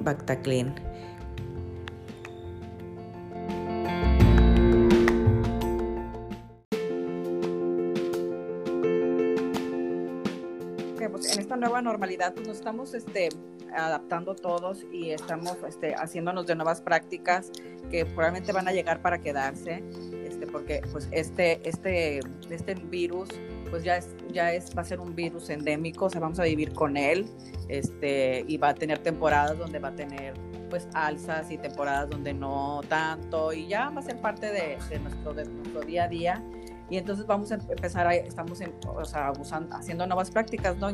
Bactaclean. 11.55 11.59
nueva 11.59 11.81
normalidad, 11.81 12.33
pues 12.33 12.47
nos 12.47 12.57
estamos 12.57 12.93
este, 12.93 13.29
adaptando 13.73 14.35
todos 14.35 14.85
y 14.91 15.11
estamos 15.11 15.57
este, 15.67 15.95
haciéndonos 15.95 16.47
de 16.47 16.55
nuevas 16.55 16.81
prácticas 16.81 17.51
que 17.89 18.05
probablemente 18.05 18.51
van 18.51 18.67
a 18.67 18.71
llegar 18.71 19.01
para 19.01 19.19
quedarse, 19.19 19.83
este, 20.25 20.47
porque 20.47 20.81
pues 20.91 21.07
este, 21.11 21.67
este, 21.67 22.19
este 22.49 22.75
virus 22.75 23.29
pues 23.69 23.83
ya 23.83 23.97
es, 23.97 24.15
ya 24.31 24.53
es, 24.53 24.75
va 24.77 24.81
a 24.81 24.85
ser 24.85 24.99
un 24.99 25.15
virus 25.15 25.49
endémico, 25.49 26.05
o 26.05 26.09
sea, 26.09 26.21
vamos 26.21 26.39
a 26.39 26.43
vivir 26.43 26.73
con 26.73 26.97
él, 26.97 27.27
este, 27.67 28.45
y 28.47 28.57
va 28.57 28.69
a 28.69 28.75
tener 28.75 28.99
temporadas 28.99 29.57
donde 29.57 29.79
va 29.79 29.89
a 29.89 29.95
tener 29.95 30.33
pues 30.69 30.87
alzas 30.93 31.51
y 31.51 31.57
temporadas 31.57 32.09
donde 32.09 32.33
no 32.33 32.81
tanto, 32.89 33.53
y 33.53 33.67
ya 33.67 33.89
va 33.89 33.99
a 33.99 34.03
ser 34.03 34.19
parte 34.19 34.47
de, 34.47 34.77
de 34.89 34.99
nuestro, 34.99 35.33
de 35.33 35.45
nuestro 35.45 35.81
día 35.81 36.05
a 36.05 36.07
día 36.07 36.43
y 36.89 36.97
entonces 36.97 37.25
vamos 37.25 37.51
a 37.51 37.55
empezar, 37.55 38.05
a, 38.05 38.13
estamos 38.13 38.61
o 38.87 39.05
sea, 39.05 39.33
haciendo 39.71 40.05
nuevas 40.05 40.29
prácticas, 40.29 40.77
¿no? 40.77 40.89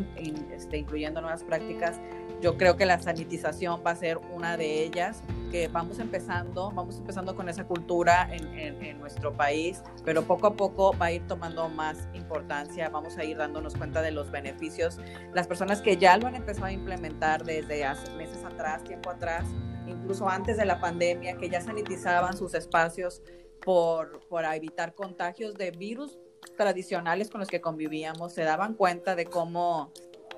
este, 0.53 0.77
incluyendo 0.77 1.21
nuevas 1.21 1.43
prácticas. 1.43 1.99
Yo 2.41 2.57
creo 2.57 2.75
que 2.75 2.85
la 2.85 2.99
sanitización 2.99 3.81
va 3.85 3.91
a 3.91 3.95
ser 3.95 4.17
una 4.33 4.57
de 4.57 4.83
ellas, 4.83 5.21
que 5.51 5.67
vamos 5.67 5.99
empezando, 5.99 6.71
vamos 6.71 6.97
empezando 6.97 7.35
con 7.35 7.49
esa 7.49 7.65
cultura 7.65 8.29
en, 8.33 8.81
en, 8.81 8.99
nuestro 8.99 9.33
país, 9.33 9.83
pero 10.05 10.23
poco 10.23 10.47
a 10.47 10.53
poco 10.55 10.97
va 10.97 11.07
a 11.07 11.11
ir 11.11 11.27
tomando 11.27 11.67
más 11.69 12.07
importancia, 12.13 12.89
vamos 12.89 13.17
a 13.17 13.25
ir 13.25 13.37
dándonos 13.37 13.75
cuenta 13.75 14.01
de 14.01 14.11
los 14.11 14.31
beneficios. 14.31 14.97
Las 15.33 15.45
personas 15.45 15.81
que 15.81 15.97
ya 15.97 16.17
lo 16.17 16.27
han 16.27 16.35
empezado 16.35 16.67
a 16.67 16.71
implementar 16.71 17.43
desde 17.43 17.83
hace 17.83 18.09
meses 18.13 18.43
atrás, 18.45 18.83
tiempo 18.83 19.09
atrás, 19.09 19.45
incluso 19.85 20.27
antes 20.29 20.57
de 20.57 20.65
la 20.65 20.79
pandemia, 20.79 21.37
que 21.37 21.49
ya 21.49 21.61
sanitizaban 21.61 22.37
sus 22.37 22.53
espacios, 22.53 23.21
por, 23.63 24.19
por 24.27 24.45
evitar 24.45 24.93
contagios 24.93 25.55
de 25.55 25.71
virus 25.71 26.17
tradicionales 26.57 27.29
con 27.29 27.39
los 27.39 27.49
que 27.49 27.61
convivíamos, 27.61 28.33
se 28.33 28.43
daban 28.43 28.73
cuenta 28.73 29.15
de 29.15 29.25
cómo 29.25 29.91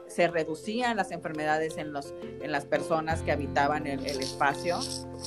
se 0.08 0.28
reducían 0.28 0.98
las 0.98 1.12
enfermedades 1.12 1.78
en, 1.78 1.92
los, 1.92 2.14
en 2.22 2.52
las 2.52 2.66
personas 2.66 3.22
que 3.22 3.32
habitaban 3.32 3.88
el, 3.88 4.06
el 4.06 4.20
espacio, 4.20 4.80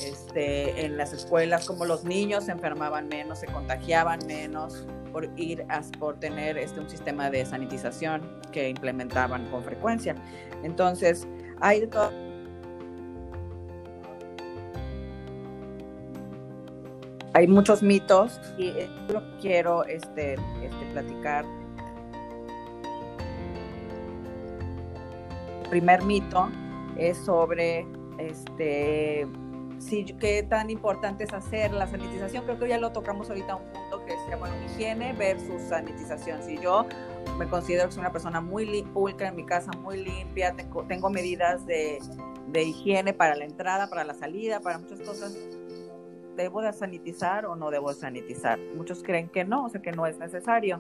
este, 0.03 0.85
en 0.85 0.97
las 0.97 1.13
escuelas, 1.13 1.67
como 1.67 1.85
los 1.87 2.05
niños 2.05 2.45
se 2.45 2.53
enfermaban 2.53 3.09
menos, 3.09 3.41
se 3.41 3.47
contagiaban 3.47 4.21
menos 4.27 4.87
por 5.13 5.29
ir 5.37 5.65
a, 5.69 5.81
por 5.99 6.21
tener 6.21 6.59
este, 6.59 6.79
un 6.79 6.89
sistema 6.89 7.31
de 7.31 7.45
sanitización 7.47 8.41
que 8.53 8.69
implementaban 8.69 9.51
con 9.51 9.65
frecuencia. 9.65 10.15
Entonces, 10.63 11.27
hay 11.61 11.81
de 11.81 11.87
todo 11.89 12.26
hay 17.37 17.47
muchos 17.47 17.83
mitos 17.83 18.41
y 18.57 18.73
lo 19.13 19.23
quiero 19.43 19.85
este, 19.85 20.37
este, 20.63 20.87
platicar. 20.93 21.45
El 25.63 25.69
primer 25.69 26.03
mito 26.03 26.49
es 26.97 27.19
sobre 27.19 27.87
este 28.17 29.29
sí, 29.79 30.07
qué 30.19 30.45
tan 30.45 30.71
importante 30.71 31.25
es 31.25 31.35
hacer 31.35 31.75
la 31.75 31.87
sanitización. 31.87 32.45
Creo 32.45 32.59
que 32.59 32.69
ya 32.69 32.79
lo 32.79 32.93
tocamos 32.93 33.29
ahorita 33.29 33.57
un 33.57 33.65
punto 33.71 34.07
que 34.07 34.13
se 34.13 34.31
llama 34.31 34.49
higiene 34.65 35.13
versus 35.13 35.61
sanitización. 35.61 36.43
Si 36.43 36.57
yo 36.57 36.87
me 37.39 37.47
considero 37.47 37.85
que 37.85 37.93
soy 37.93 38.01
una 38.01 38.13
persona 38.13 38.41
muy 38.41 38.83
pulcra 38.95 39.29
en 39.29 39.37
mi 39.37 39.45
casa, 39.45 39.73
muy 39.83 40.03
limpia, 40.03 40.55
tengo, 40.55 40.85
tengo 40.85 41.11
medidas 41.11 41.67
de, 41.67 41.99
de 42.47 42.63
higiene 42.63 43.13
para 43.13 43.37
la 43.37 43.45
entrada, 43.45 43.91
para 43.91 44.05
la 44.05 44.15
salida, 44.15 44.61
para 44.61 44.79
muchas 44.79 45.01
cosas, 45.01 45.37
¿debo 46.37 46.61
de 46.61 46.73
sanitizar 46.73 47.47
o 47.47 47.57
no 47.57 47.71
debo 47.71 47.93
sanitizar? 47.93 48.59
Muchos 48.77 49.03
creen 49.03 49.29
que 49.29 49.45
no, 49.45 49.65
o 49.67 49.69
sea 49.71 49.81
que 49.81 49.93
no 49.93 50.07
es 50.07 50.19
necesario. 50.19 50.79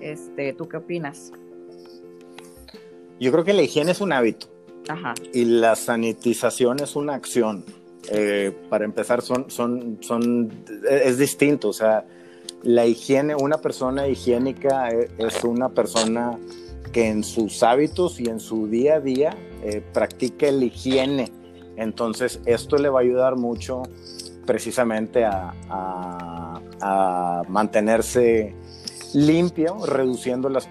Este, 0.00 0.52
¿Tú 0.52 0.68
qué 0.68 0.78
opinas? 0.78 1.32
Yo 3.20 3.32
creo 3.32 3.44
que 3.44 3.52
la 3.52 3.62
higiene 3.62 3.92
es 3.92 4.00
un 4.00 4.12
hábito. 4.12 4.48
Ajá. 4.88 5.14
Y 5.32 5.44
la 5.44 5.76
sanitización 5.76 6.80
es 6.80 6.96
una 6.96 7.14
acción. 7.14 7.64
Eh, 8.10 8.52
para 8.68 8.84
empezar, 8.84 9.22
son, 9.22 9.50
son, 9.50 9.98
son, 10.00 10.52
es 10.88 11.18
distinto. 11.18 11.68
O 11.68 11.72
sea, 11.72 12.06
la 12.62 12.86
higiene, 12.86 13.34
una 13.34 13.58
persona 13.58 14.06
higiénica 14.08 14.90
e, 14.90 15.10
es 15.18 15.44
una 15.44 15.70
persona 15.70 16.38
que 16.92 17.08
en 17.08 17.24
sus 17.24 17.62
hábitos 17.62 18.20
y 18.20 18.26
en 18.26 18.38
su 18.38 18.68
día 18.68 18.96
a 18.96 19.00
día 19.00 19.36
eh, 19.62 19.82
practica 19.92 20.50
la 20.50 20.64
higiene. 20.64 21.32
Entonces, 21.76 22.40
esto 22.46 22.76
le 22.76 22.88
va 22.88 23.00
a 23.00 23.02
ayudar 23.02 23.36
mucho 23.36 23.82
precisamente 24.46 25.24
a, 25.24 25.52
mantenerse 27.48 28.54
limpio, 29.14 29.84
reduciendo 29.86 30.48
las 30.48 30.68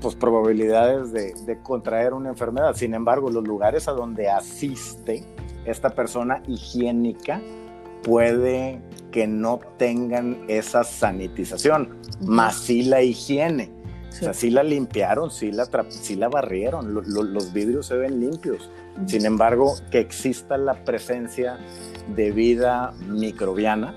pues, 0.00 0.14
probabilidades 0.14 1.12
de, 1.12 1.58
contraer 1.62 2.12
una 2.12 2.28
enfermedad. 2.28 2.74
Sin 2.74 2.94
embargo, 2.94 3.30
los 3.30 3.44
lugares 3.44 3.88
a 3.88 3.92
donde 3.92 4.28
asiste 4.28 5.24
esta 5.64 5.90
persona 5.90 6.42
higiénica 6.46 7.40
puede 8.02 8.80
que 9.10 9.26
no 9.26 9.60
tengan 9.78 10.44
esa 10.48 10.84
sanitización, 10.84 11.96
más 12.20 12.56
sí 12.56 12.82
la 12.82 13.02
higiene. 13.02 13.70
O 14.14 14.16
sea, 14.16 14.32
sí 14.32 14.50
la 14.50 14.62
limpiaron, 14.62 15.30
sí 15.30 15.50
la, 15.50 15.68
sí 15.88 16.14
la 16.14 16.28
barrieron, 16.28 16.94
los 16.94 17.52
vidrios 17.52 17.86
se 17.86 17.96
ven 17.96 18.20
limpios. 18.20 18.70
Sin 19.06 19.26
embargo, 19.26 19.74
que 19.90 19.98
exista 19.98 20.56
la 20.56 20.84
presencia 20.84 21.58
de 22.14 22.30
vida 22.30 22.92
microbiana 23.08 23.94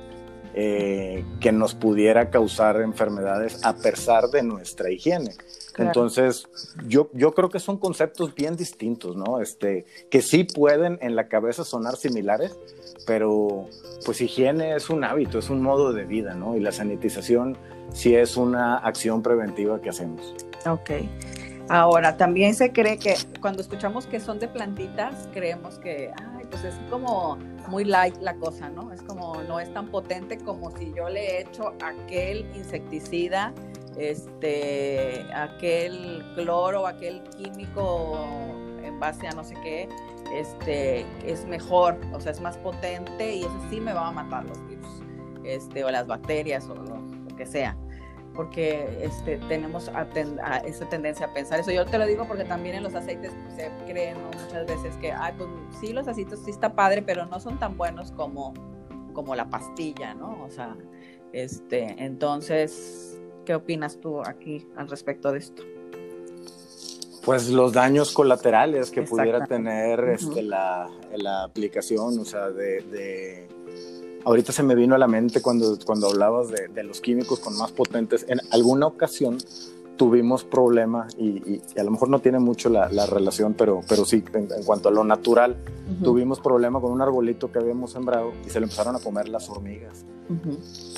eh, 0.55 1.23
que 1.39 1.51
nos 1.51 1.75
pudiera 1.75 2.31
causar 2.31 2.81
enfermedades 2.81 3.63
a 3.63 3.75
pesar 3.75 4.29
de 4.29 4.41
nuestra 4.41 4.89
higiene. 4.89 5.35
Entonces, 5.77 6.47
yo, 6.87 7.11
yo 7.13 7.35
creo 7.35 7.49
que 7.49 7.59
son 7.59 7.77
conceptos 7.77 8.33
bien 8.33 8.55
distintos, 8.55 9.15
¿no? 9.15 9.39
Este, 9.39 9.85
que 10.09 10.23
sí 10.23 10.45
pueden 10.45 10.97
en 11.01 11.15
la 11.15 11.27
cabeza 11.27 11.63
sonar 11.63 11.95
similares, 11.95 12.57
pero 13.07 13.65
pues 14.05 14.21
higiene 14.21 14.75
es 14.75 14.91
un 14.91 15.03
hábito, 15.03 15.39
es 15.39 15.49
un 15.49 15.61
modo 15.63 15.93
de 15.93 16.03
vida, 16.03 16.35
¿no? 16.35 16.55
Y 16.55 16.59
la 16.59 16.71
sanitización 16.71 17.57
sí 17.93 18.13
es 18.13 18.37
una 18.37 18.77
acción 18.77 19.23
preventiva 19.23 19.81
que 19.81 19.89
hacemos. 19.89 20.35
Ok. 20.67 20.91
Ahora, 21.69 22.15
también 22.15 22.53
se 22.53 22.71
cree 22.71 22.97
que 22.97 23.15
cuando 23.41 23.61
escuchamos 23.61 24.05
que 24.05 24.19
son 24.19 24.39
de 24.39 24.47
plantitas, 24.47 25.27
creemos 25.33 25.79
que, 25.79 26.11
ay, 26.15 26.45
pues 26.49 26.63
es 26.63 26.75
como 26.89 27.37
muy 27.67 27.83
light 27.83 28.15
la 28.21 28.35
cosa, 28.35 28.69
¿no? 28.69 28.93
Es 28.93 29.01
como, 29.01 29.41
no 29.43 29.59
es 29.59 29.73
tan 29.73 29.87
potente 29.87 30.37
como 30.37 30.75
si 30.77 30.93
yo 30.93 31.09
le 31.09 31.25
he 31.25 31.41
hecho 31.41 31.73
aquel 31.83 32.45
insecticida, 32.55 33.53
este, 33.97 35.25
aquel 35.33 36.23
cloro, 36.35 36.87
aquel 36.87 37.21
químico 37.37 38.25
en 38.83 38.99
base 38.99 39.27
a 39.27 39.31
no 39.31 39.43
sé 39.43 39.55
qué, 39.63 39.89
este, 40.33 41.05
es 41.25 41.45
mejor, 41.45 41.97
o 42.13 42.19
sea, 42.19 42.31
es 42.31 42.41
más 42.41 42.57
potente 42.57 43.35
y 43.35 43.41
eso 43.41 43.59
sí 43.69 43.79
me 43.79 43.93
va 43.93 44.07
a 44.07 44.11
matar 44.11 44.45
los 44.45 44.65
virus, 44.67 45.03
este, 45.43 45.83
o 45.83 45.91
las 45.91 46.07
bacterias 46.07 46.67
o 46.69 46.75
lo 46.75 47.35
que 47.35 47.45
sea 47.45 47.77
porque 48.37 48.87
este, 49.01 49.39
tenemos 49.49 49.89
a 49.89 50.07
esa 50.63 50.87
tendencia 50.87 51.25
a 51.25 51.33
pensar 51.33 51.59
eso. 51.59 51.71
Yo 51.71 51.85
te 51.85 51.97
lo 51.97 52.05
digo 52.05 52.25
porque 52.25 52.45
también 52.45 52.75
en 52.75 52.83
los 52.83 52.93
aceites 52.93 53.33
se 53.55 53.69
creen 53.87 54.15
muchas 54.25 54.65
veces 54.67 54.95
que, 54.97 55.11
ay, 55.11 55.33
pues 55.37 55.49
sí, 55.81 55.91
los 55.91 56.07
aceites 56.07 56.39
sí 56.45 56.51
está 56.51 56.73
padre, 56.73 57.01
pero 57.01 57.25
no 57.25 57.39
son 57.39 57.57
tan 57.57 57.75
buenos 57.75 58.11
como, 58.11 58.53
como 59.13 59.35
la 59.35 59.49
pastilla, 59.49 60.13
¿no? 60.13 60.43
O 60.43 60.51
sea, 60.51 60.77
este, 61.33 61.95
entonces, 61.97 63.19
¿qué 63.43 63.55
opinas 63.55 63.99
tú 63.99 64.21
aquí 64.21 64.67
al 64.77 64.87
respecto 64.87 65.31
de 65.31 65.39
esto? 65.39 65.63
Pues 67.27 67.49
los 67.49 67.73
daños 67.73 68.11
colaterales 68.11 68.89
que 68.89 69.03
pudiera 69.03 69.45
tener 69.45 69.99
este, 70.09 70.41
la, 70.41 70.89
la, 71.15 71.43
aplicación, 71.43 72.17
o 72.17 72.25
sea, 72.25 72.49
de 72.49 73.47
ahorita 74.27 74.51
se 74.51 74.61
me 74.61 74.75
vino 74.75 74.93
a 74.93 74.97
la 74.97 75.07
mente 75.07 75.41
cuando, 75.41 75.79
cuando 75.85 76.07
hablabas 76.07 76.49
de, 76.49 76.83
los 76.83 76.99
químicos 76.99 77.39
con 77.39 77.57
más 77.57 77.71
potentes. 77.71 78.25
En 78.27 78.41
alguna 78.51 78.85
ocasión 78.85 79.37
tuvimos 79.97 80.43
problema 80.43 81.07
y, 81.17 81.61
a 81.77 81.83
lo 81.83 81.91
mejor 81.91 82.09
no 82.09 82.19
tiene 82.19 82.39
mucho 82.39 82.69
la, 82.69 83.05
relación, 83.05 83.53
pero, 83.53 83.81
pero 83.87 84.05
sí, 84.05 84.23
en, 84.33 84.47
cuanto 84.63 84.89
a 84.89 84.91
lo 84.91 85.03
natural, 85.03 85.57
tuvimos 86.03 86.39
problema 86.39 86.79
con 86.79 86.91
un 86.91 87.01
arbolito 87.01 87.51
que 87.51 87.59
habíamos 87.59 87.91
sembrado 87.91 88.31
y 88.45 88.49
se 88.49 88.59
lo 88.59 88.65
empezaron 88.65 88.95
a 88.95 88.99
comer 88.99 89.27
las 89.27 89.49
hormigas. 89.49 90.05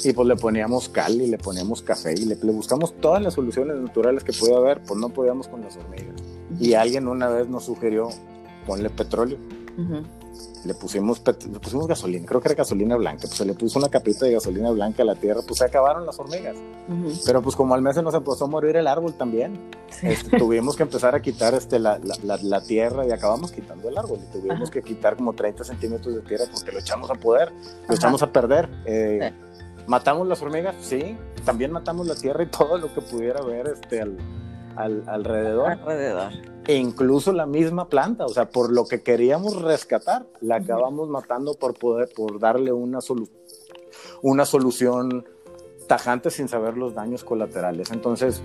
Y 0.03 0.13
pues 0.13 0.27
le 0.27 0.35
poníamos 0.35 0.89
cal 0.89 1.21
y 1.21 1.27
le 1.27 1.38
poníamos 1.38 1.81
café 1.81 2.13
y 2.13 2.25
le, 2.25 2.35
le 2.35 2.51
buscamos 2.51 2.93
todas 2.99 3.21
las 3.21 3.35
soluciones 3.35 3.77
naturales 3.77 4.23
que 4.23 4.33
puede 4.33 4.55
haber, 4.55 4.81
pues 4.81 4.99
no 4.99 5.09
podíamos 5.09 5.47
con 5.47 5.62
las 5.62 5.77
hormigas. 5.77 6.15
Y 6.59 6.73
alguien 6.73 7.07
una 7.07 7.29
vez 7.29 7.47
nos 7.47 7.65
sugirió, 7.65 8.09
ponle 8.65 8.89
petróleo 8.89 9.38
le 10.65 10.73
pusimos, 10.73 11.21
le 11.25 11.60
pusimos 11.60 11.88
gasolina, 11.88 12.25
creo 12.25 12.41
que 12.41 12.49
era 12.49 12.56
gasolina 12.56 12.95
blanca, 12.97 13.21
pues 13.23 13.36
se 13.36 13.45
le 13.45 13.54
puso 13.54 13.80
una 13.80 13.89
capita 13.89 14.25
de 14.25 14.34
gasolina 14.34 14.71
blanca 14.71 15.04
a 15.04 15.06
la 15.06 15.15
tierra, 15.15 15.41
pues 15.45 15.60
se 15.60 15.65
acabaron 15.65 16.06
las 16.06 16.19
hormigas. 16.19 16.58
Pero 17.25 17.41
pues 17.41 17.56
como 17.56 17.75
al 17.75 17.82
mes 17.82 17.95
se 17.95 18.02
nos 18.02 18.13
empezó 18.13 18.45
a 18.45 18.47
morir 18.47 18.75
el 18.75 18.88
árbol 18.88 19.13
también, 19.13 19.71
este, 20.02 20.38
tuvimos 20.38 20.75
que 20.75 20.84
empezar 20.84 21.15
a 21.15 21.21
quitar 21.21 21.54
este, 21.54 21.80
la, 21.80 21.99
la, 21.99 22.38
la, 22.41 22.62
tierra 22.62 23.06
y 23.06 23.12
acabamos 23.12 23.52
quitando 23.52 23.89
el 23.89 23.97
árbol 23.97 24.19
y 24.21 24.32
tuvimos 24.32 24.69
que 24.69 24.82
quitar 24.82 25.15
como 25.15 25.34
30 25.34 25.63
centímetros 25.63 26.15
de 26.15 26.21
tierra 26.21 26.45
porque 26.52 26.71
lo 26.71 26.80
echamos 26.80 27.10
a 27.10 27.15
poder, 27.15 27.52
lo 27.88 27.95
echamos 27.95 28.21
a 28.23 28.32
perder. 28.32 28.69
Eh, 28.86 29.32
¿Matamos 29.88 30.28
las 30.28 30.41
hormigas? 30.41 30.75
Sí, 30.82 31.17
también 31.45 31.71
matamos 31.71 32.06
la 32.06 32.15
tierra 32.15 32.43
y 32.43 32.47
todo 32.47 32.78
lo 32.78 32.93
que 32.93 33.02
pudiera 33.02 33.39
haber 33.39 33.67
este, 33.67 34.02
al, 34.02 34.17
al, 34.75 35.04
alrededor. 35.08 35.71
Alrededor 35.71 36.59
e 36.69 36.75
incluso 36.75 37.34
la 37.34 37.47
misma 37.47 37.89
planta, 37.89 38.27
o 38.27 38.29
sea, 38.29 38.51
por 38.51 38.71
lo 38.71 38.86
que 38.86 39.01
queríamos 39.01 39.60
rescatar, 39.60 40.27
la 40.39 40.58
acabamos 40.58 41.10
matando 41.10 41.55
por 41.55 41.73
poder, 41.73 42.10
por 42.15 42.39
darle 42.39 42.71
una, 42.71 42.99
una 44.21 44.45
solución 44.45 45.25
tajante 45.88 46.29
sin 46.29 46.47
saber 46.47 46.77
los 46.77 46.93
daños 46.93 47.23
colaterales. 47.23 47.89
Entonces, 47.89 48.43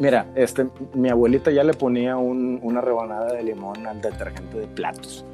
mira, 0.00 0.32
este, 0.34 0.70
mi 0.94 1.10
abuelita 1.10 1.50
ya 1.50 1.62
le 1.62 1.74
ponía 1.74 2.16
una 2.16 2.80
rebanada 2.80 3.34
de 3.34 3.42
limón 3.42 3.86
al 3.86 4.00
detergente 4.00 4.58
de 4.58 4.68
platos. 4.68 5.26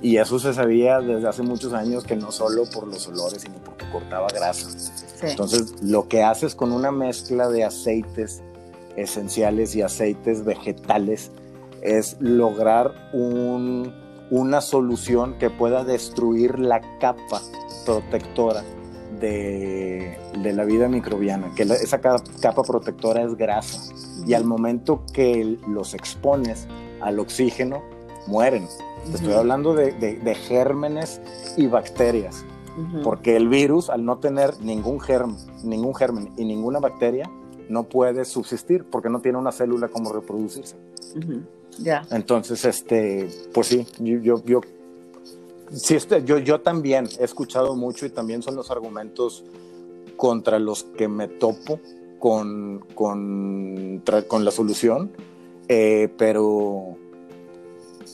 Y 0.00 0.18
eso 0.18 0.38
se 0.38 0.54
sabía 0.54 1.00
desde 1.00 1.26
hace 1.26 1.42
muchos 1.42 1.72
años 1.72 2.04
que 2.04 2.14
no 2.14 2.30
solo 2.30 2.66
por 2.72 2.86
los 2.86 3.08
olores, 3.08 3.42
sino 3.42 3.56
porque 3.64 3.84
cortaba 3.90 4.28
grasa. 4.32 4.68
Entonces, 5.22 5.82
lo 5.82 6.06
que 6.06 6.22
haces 6.22 6.54
con 6.54 6.70
una 6.70 6.92
mezcla 6.92 7.48
de 7.48 7.64
aceites 7.64 8.44
esenciales 8.96 9.74
y 9.74 9.82
aceites 9.82 10.44
vegetales 10.44 11.30
es 11.82 12.16
lograr 12.20 12.94
una 13.12 14.60
solución 14.60 15.38
que 15.38 15.50
pueda 15.50 15.84
destruir 15.84 16.58
la 16.58 16.80
capa 16.98 17.42
protectora 17.84 18.62
de, 19.20 20.18
la 20.42 20.64
vida 20.64 20.88
microbiana, 20.88 21.52
que 21.54 21.62
esa 21.62 22.00
capa 22.00 22.62
protectora 22.62 23.22
es 23.22 23.36
grasa. 23.36 23.92
Y 24.26 24.34
al 24.34 24.44
momento 24.44 25.02
que 25.12 25.58
los 25.68 25.94
expones 25.94 26.66
al 27.00 27.18
oxígeno, 27.18 27.82
mueren. 28.26 28.66
Estoy 29.12 29.34
hablando 29.34 29.74
de, 29.74 30.34
gérmenes 30.48 31.20
y 31.56 31.66
bacterias, 31.66 32.44
porque 33.02 33.36
el 33.36 33.48
virus, 33.48 33.90
al 33.90 34.04
no 34.04 34.18
tener 34.18 34.58
ningún 34.60 35.00
germen, 35.00 35.36
ningún 35.62 35.94
germen 35.94 36.32
y 36.36 36.44
ninguna 36.44 36.80
bacteria, 36.80 37.30
no 37.68 37.84
puede 37.84 38.24
subsistir 38.24 38.84
porque 38.84 39.08
no 39.08 39.20
tiene 39.20 39.38
una 39.38 39.52
célula 39.52 39.88
como 39.88 40.12
reproducirse. 40.12 40.76
Ya. 41.78 42.06
Entonces, 42.10 42.64
este, 42.64 43.28
pues 43.52 43.68
sí, 43.68 43.86
yo, 43.98 44.42
yo, 44.44 44.60
sí, 45.72 45.94
este, 45.94 46.24
yo, 46.24 46.38
yo 46.38 46.60
también 46.60 47.08
he 47.18 47.24
escuchado 47.24 47.74
mucho 47.74 48.06
y 48.06 48.10
también 48.10 48.42
son 48.42 48.56
los 48.56 48.70
argumentos 48.70 49.44
contra 50.16 50.58
los 50.58 50.84
que 50.84 51.08
me 51.08 51.28
topo 51.28 51.80
con, 52.18 52.84
con, 52.94 54.02
con 54.28 54.44
la 54.44 54.50
solución, 54.50 55.10
eh, 55.68 56.08
pero 56.16 56.96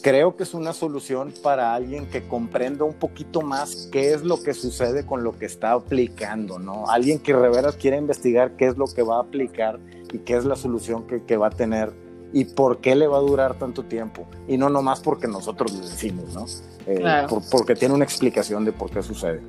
creo 0.03 0.37
que 0.37 0.43
es 0.43 0.55
una 0.55 0.73
solución 0.73 1.33
para 1.43 1.75
alguien 1.75 2.07
que 2.07 2.27
comprenda 2.27 2.85
un 2.85 2.95
poquito 2.95 3.43
más 3.43 3.89
qué 3.93 4.13
es 4.13 4.23
lo 4.23 4.43
que 4.43 4.55
sucede 4.55 5.05
con 5.05 5.23
lo 5.23 5.39
que 5.39 5.47
está 5.47 5.73
aplicando, 5.73 6.59
¿no? 6.59 6.89
Alguien 6.89 7.19
que 7.19 7.35
de 7.35 7.49
veras 7.49 7.77
quiere 7.77 7.97
investigar 7.97 8.57
qué 8.57 8.67
es 8.67 8.77
lo 8.77 8.87
que 8.87 9.03
va 9.03 9.17
a 9.17 9.21
aplicar 9.21 9.79
y 10.13 10.19
qué 10.19 10.37
es 10.37 10.45
la 10.45 10.57
solución 10.57 11.07
que, 11.07 11.37
va 11.37 11.49
a 11.49 11.51
tener 11.51 11.93
y 12.33 12.45
por 12.45 12.79
qué 12.79 12.95
le 12.95 13.07
va 13.07 13.19
a 13.19 13.21
durar 13.21 13.59
tanto 13.59 13.85
tiempo. 13.85 14.27
Y 14.49 14.57
no 14.57 14.69
nomás 14.69 15.01
porque 15.01 15.29
nosotros 15.29 15.73
lo 15.73 15.81
decimos, 15.81 16.35
¿no? 16.35 16.47
Eh, 16.87 17.27
porque 17.51 17.75
tiene 17.75 17.95
una 17.95 18.05
explicación 18.05 18.65
de 18.65 18.73
por 18.73 18.91
qué 18.91 19.03
sucede. 19.03 19.41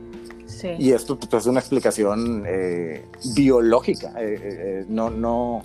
Sí. 0.45 0.69
Y 0.77 0.91
esto 0.91 1.17
pues, 1.17 1.33
es 1.33 1.47
una 1.47 1.59
explicación 1.59 2.43
eh, 2.45 3.05
biológica, 3.35 4.13
eh, 4.19 4.85
no, 4.89 5.09
no, 5.09 5.63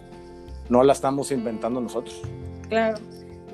no 0.69 0.83
la 0.83 0.93
estamos 0.93 1.33
inventando 1.33 1.81
nosotros. 1.81 2.23
Claro 2.69 2.99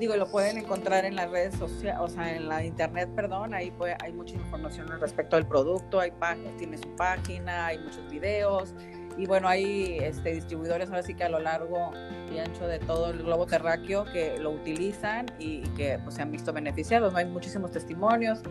digo, 0.03 0.17
lo 0.17 0.29
pueden 0.29 0.57
encontrar 0.57 1.05
en 1.05 1.15
las 1.15 1.31
redes 1.31 1.55
sociales, 1.55 1.95
o 2.01 2.09
sea, 2.09 2.35
en 2.35 2.49
la 2.49 2.61
internet, 2.61 3.09
perdón, 3.15 3.53
ahí 3.53 3.71
hay 4.03 4.11
mucha 4.11 4.35
información 4.35 4.89
respecto 4.99 5.37
al 5.37 5.47
producto, 5.47 6.01
hay 6.01 6.11
tiene 6.57 6.77
su 6.77 6.93
página, 6.97 7.67
hay 7.67 7.79
muchos 7.79 8.09
videos, 8.11 8.73
y 9.17 9.25
bueno, 9.25 9.47
hay 9.47 9.99
este, 9.99 10.33
distribuidores 10.33 10.89
ahora 10.89 11.03
sí 11.03 11.13
que 11.13 11.23
a 11.23 11.29
lo 11.29 11.39
largo 11.39 11.91
y 12.33 12.39
ancho 12.39 12.65
de 12.67 12.79
todo 12.79 13.11
el 13.11 13.23
globo 13.23 13.45
terráqueo 13.45 14.05
que 14.05 14.37
lo 14.39 14.51
utilizan 14.51 15.27
y, 15.39 15.61
que 15.75 15.99
pues, 16.03 16.15
se 16.15 16.21
han 16.21 16.31
visto 16.31 16.51
beneficiados, 16.51 17.13
¿no? 17.13 17.19
Hay 17.19 17.25
muchísimos 17.25 17.71
testimonios 17.71 18.41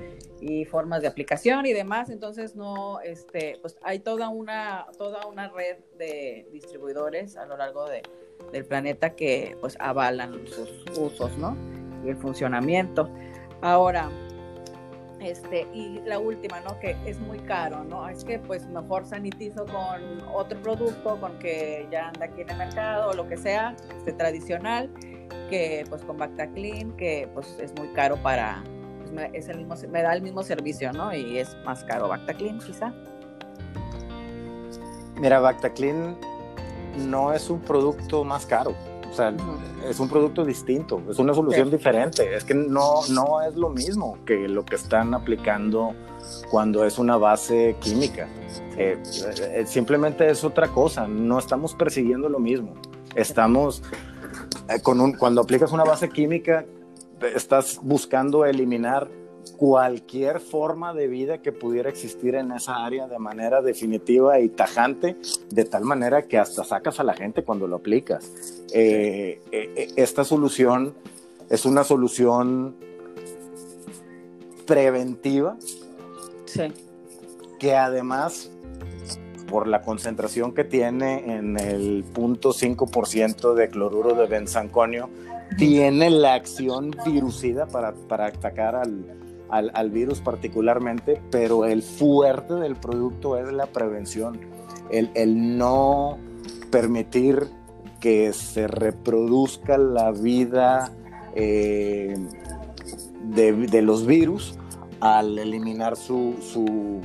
y 0.40 0.64
formas 0.64 1.02
de 1.02 1.08
aplicación 1.08 1.66
y 1.66 1.72
demás, 1.72 2.10
entonces 2.10 2.54
no, 2.54 3.00
este, 3.00 3.58
pues 3.60 3.76
hay 3.82 3.98
toda 3.98 4.28
una, 4.28 4.86
toda 4.98 5.26
una 5.26 5.48
red 5.48 5.78
de 5.98 6.48
distribuidores 6.52 7.36
a 7.36 7.46
lo 7.46 7.56
largo 7.56 7.88
de, 7.88 8.02
del 8.52 8.64
planeta 8.64 9.14
que 9.16 9.56
pues 9.60 9.76
avalan 9.80 10.46
sus 10.46 10.98
usos, 10.98 11.36
¿no? 11.38 11.56
Y 12.04 12.10
el 12.10 12.16
funcionamiento. 12.16 13.08
Ahora, 13.60 14.10
este, 15.24 15.66
y 15.72 16.00
la 16.04 16.18
última, 16.18 16.60
¿no? 16.60 16.78
Que 16.78 16.96
es 17.06 17.18
muy 17.20 17.38
caro, 17.40 17.84
¿no? 17.84 18.08
Es 18.08 18.24
que 18.24 18.38
pues 18.38 18.66
mejor 18.66 19.04
sanitizo 19.04 19.64
con 19.66 20.22
otro 20.32 20.60
producto, 20.60 21.20
con 21.20 21.38
que 21.38 21.86
ya 21.90 22.08
anda 22.08 22.26
aquí 22.26 22.42
en 22.42 22.50
el 22.50 22.56
mercado 22.56 23.10
o 23.10 23.14
lo 23.14 23.28
que 23.28 23.36
sea, 23.36 23.76
este 23.96 24.12
tradicional, 24.12 24.90
que 25.48 25.84
pues 25.88 26.02
con 26.02 26.18
Bactaclean, 26.18 26.92
que 26.96 27.28
pues 27.34 27.58
es 27.60 27.74
muy 27.78 27.88
caro 27.88 28.16
para, 28.22 28.62
pues, 28.98 29.10
me, 29.10 29.30
es 29.32 29.48
el 29.48 29.58
mismo, 29.58 29.74
me 29.90 30.02
da 30.02 30.14
el 30.14 30.22
mismo 30.22 30.42
servicio, 30.42 30.92
¿no? 30.92 31.14
Y 31.14 31.38
es 31.38 31.56
más 31.64 31.84
caro 31.84 32.08
Bactaclean, 32.08 32.58
quizá. 32.58 32.92
Mira, 35.16 35.40
Bactaclean 35.40 36.16
no 36.96 37.32
es 37.32 37.48
un 37.48 37.60
producto 37.60 38.24
más 38.24 38.46
caro. 38.46 38.74
O 39.12 39.14
sea, 39.14 39.30
es 39.86 40.00
un 40.00 40.08
producto 40.08 40.42
distinto, 40.42 41.02
es 41.10 41.18
una 41.18 41.34
solución 41.34 41.70
diferente. 41.70 42.34
Es 42.34 42.44
que 42.44 42.54
no, 42.54 43.06
no 43.10 43.42
es 43.42 43.54
lo 43.56 43.68
mismo 43.68 44.16
que 44.24 44.48
lo 44.48 44.64
que 44.64 44.76
están 44.76 45.12
aplicando 45.12 45.92
cuando 46.50 46.82
es 46.86 46.98
una 46.98 47.18
base 47.18 47.76
química. 47.78 48.26
Eh, 48.78 48.98
eh, 49.52 49.64
simplemente 49.66 50.30
es 50.30 50.44
otra 50.44 50.68
cosa, 50.68 51.06
no 51.06 51.38
estamos 51.38 51.74
persiguiendo 51.74 52.30
lo 52.30 52.38
mismo. 52.38 52.72
Estamos, 53.14 53.82
eh, 54.70 54.80
con 54.80 54.98
un, 54.98 55.12
cuando 55.12 55.42
aplicas 55.42 55.72
una 55.72 55.84
base 55.84 56.08
química, 56.08 56.64
estás 57.34 57.80
buscando 57.82 58.46
eliminar 58.46 59.10
cualquier 59.56 60.40
forma 60.40 60.92
de 60.94 61.08
vida 61.08 61.38
que 61.38 61.52
pudiera 61.52 61.88
existir 61.88 62.34
en 62.34 62.52
esa 62.52 62.84
área 62.84 63.06
de 63.06 63.18
manera 63.18 63.62
definitiva 63.62 64.40
y 64.40 64.48
tajante, 64.48 65.16
de 65.50 65.64
tal 65.64 65.84
manera 65.84 66.22
que 66.22 66.38
hasta 66.38 66.64
sacas 66.64 67.00
a 67.00 67.04
la 67.04 67.14
gente 67.14 67.44
cuando 67.44 67.66
lo 67.66 67.76
aplicas. 67.76 68.30
Eh, 68.72 69.40
eh, 69.52 69.92
esta 69.96 70.24
solución 70.24 70.94
es 71.48 71.64
una 71.64 71.84
solución 71.84 72.76
preventiva 74.66 75.56
que 77.58 77.76
además 77.76 78.50
por 79.48 79.68
la 79.68 79.82
concentración 79.82 80.54
que 80.54 80.64
tiene 80.64 81.36
en 81.36 81.58
el 81.58 82.04
0.5% 82.14 83.54
de 83.54 83.68
cloruro 83.68 84.14
de 84.14 84.26
benzanconio, 84.26 85.10
tiene 85.58 86.08
la 86.08 86.32
acción 86.32 86.90
virucida 87.04 87.66
para, 87.66 87.92
para 87.92 88.26
atacar 88.26 88.74
al, 88.76 89.04
al, 89.52 89.90
virus 89.90 90.20
particularmente, 90.20 91.20
pero 91.30 91.66
el 91.66 91.82
fuerte 91.82 92.54
del 92.54 92.74
producto 92.76 93.36
es 93.36 93.52
la 93.52 93.66
prevención, 93.66 94.40
el, 94.90 95.10
el 95.14 95.58
no 95.58 96.18
permitir 96.70 97.48
que 98.00 98.32
se 98.32 98.66
reproduzca 98.66 99.76
la 99.76 100.10
vida 100.10 100.90
eh, 101.34 102.16
de, 103.24 103.52
de, 103.52 103.82
los 103.82 104.06
virus 104.06 104.58
al 105.00 105.38
eliminar 105.38 105.96
su, 105.96 106.34
su, 106.40 107.00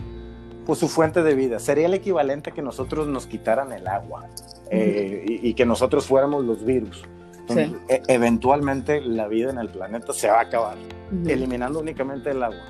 pues 0.66 0.80
su 0.80 0.88
fuente 0.88 1.24
de 1.24 1.36
vida. 1.36 1.60
Sería 1.60 1.88
el 1.88 1.94
equivalente 1.94 2.52
a 2.52 2.54
que 2.54 2.62
nosotros 2.62 3.08
nos 3.08 3.28
quitaran 3.28 3.74
el 3.74 3.88
agua 3.88 4.28
eh, 4.72 5.26
y, 5.28 5.54
que 5.54 5.66
nosotros 5.66 6.06
fuéramos 6.06 6.46
los 6.46 6.64
virus. 6.66 7.04
E, 7.56 8.02
eventualmente 8.08 9.02
la 9.02 9.28
vida 9.28 9.52
en 9.52 9.58
el 9.58 9.70
planeta 9.70 10.14
se 10.14 10.30
va 10.30 10.40
a 10.40 10.42
acabar, 10.42 10.78
eliminando 11.26 11.80
únicamente 11.80 12.32
el 12.32 12.44
agua. 12.44 12.64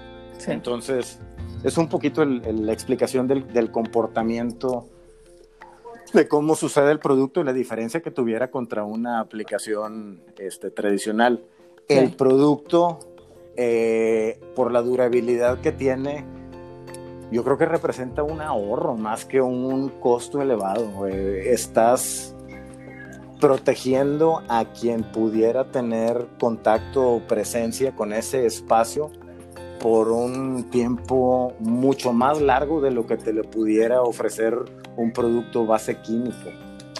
Entonces, 0.45 1.19
es 1.63 1.77
un 1.77 1.89
poquito 1.89 2.23
la 2.23 2.71
explicación 2.71 3.27
del, 3.27 3.71
comportamiento 3.71 4.87
de 6.13 6.27
cómo 6.27 6.55
sucede 6.55 6.91
el 6.91 6.99
producto 6.99 7.41
y 7.41 7.43
la 7.43 7.53
diferencia 7.53 8.01
que 8.01 8.11
tuviera 8.11 8.49
contra 8.51 8.83
una 8.83 9.19
aplicación 9.19 10.21
este, 10.37 10.69
tradicional. 10.69 11.43
El 11.87 12.13
producto, 12.15 12.99
eh, 13.55 14.39
por 14.55 14.71
la 14.71 14.81
durabilidad 14.81 15.59
que 15.59 15.71
tiene, 15.71 16.25
yo 17.31 17.43
creo 17.43 17.57
que 17.57 17.65
representa 17.65 18.23
un 18.23 18.41
ahorro 18.41 18.95
más 18.95 19.25
que 19.25 19.41
un 19.41 19.89
costo 19.99 20.41
elevado. 20.41 21.07
Eh, 21.07 21.51
estás 21.51 22.36
protegiendo 23.39 24.41
a 24.47 24.65
quien 24.65 25.03
pudiera 25.03 25.65
tener 25.65 26.27
contacto 26.39 27.07
o 27.07 27.19
presencia 27.19 27.95
con 27.95 28.13
ese 28.13 28.45
espacio 28.45 29.11
por 29.79 30.09
un 30.09 30.69
tiempo 30.71 31.53
mucho 31.59 32.13
más 32.13 32.41
largo 32.41 32.81
de 32.81 32.91
lo 32.91 33.05
que 33.05 33.17
te 33.17 33.31
le 33.33 33.43
pudiera 33.43 34.01
ofrecer 34.01 34.57
un 34.95 35.11
producto 35.11 35.65
base 35.65 35.97
químico. 36.01 36.49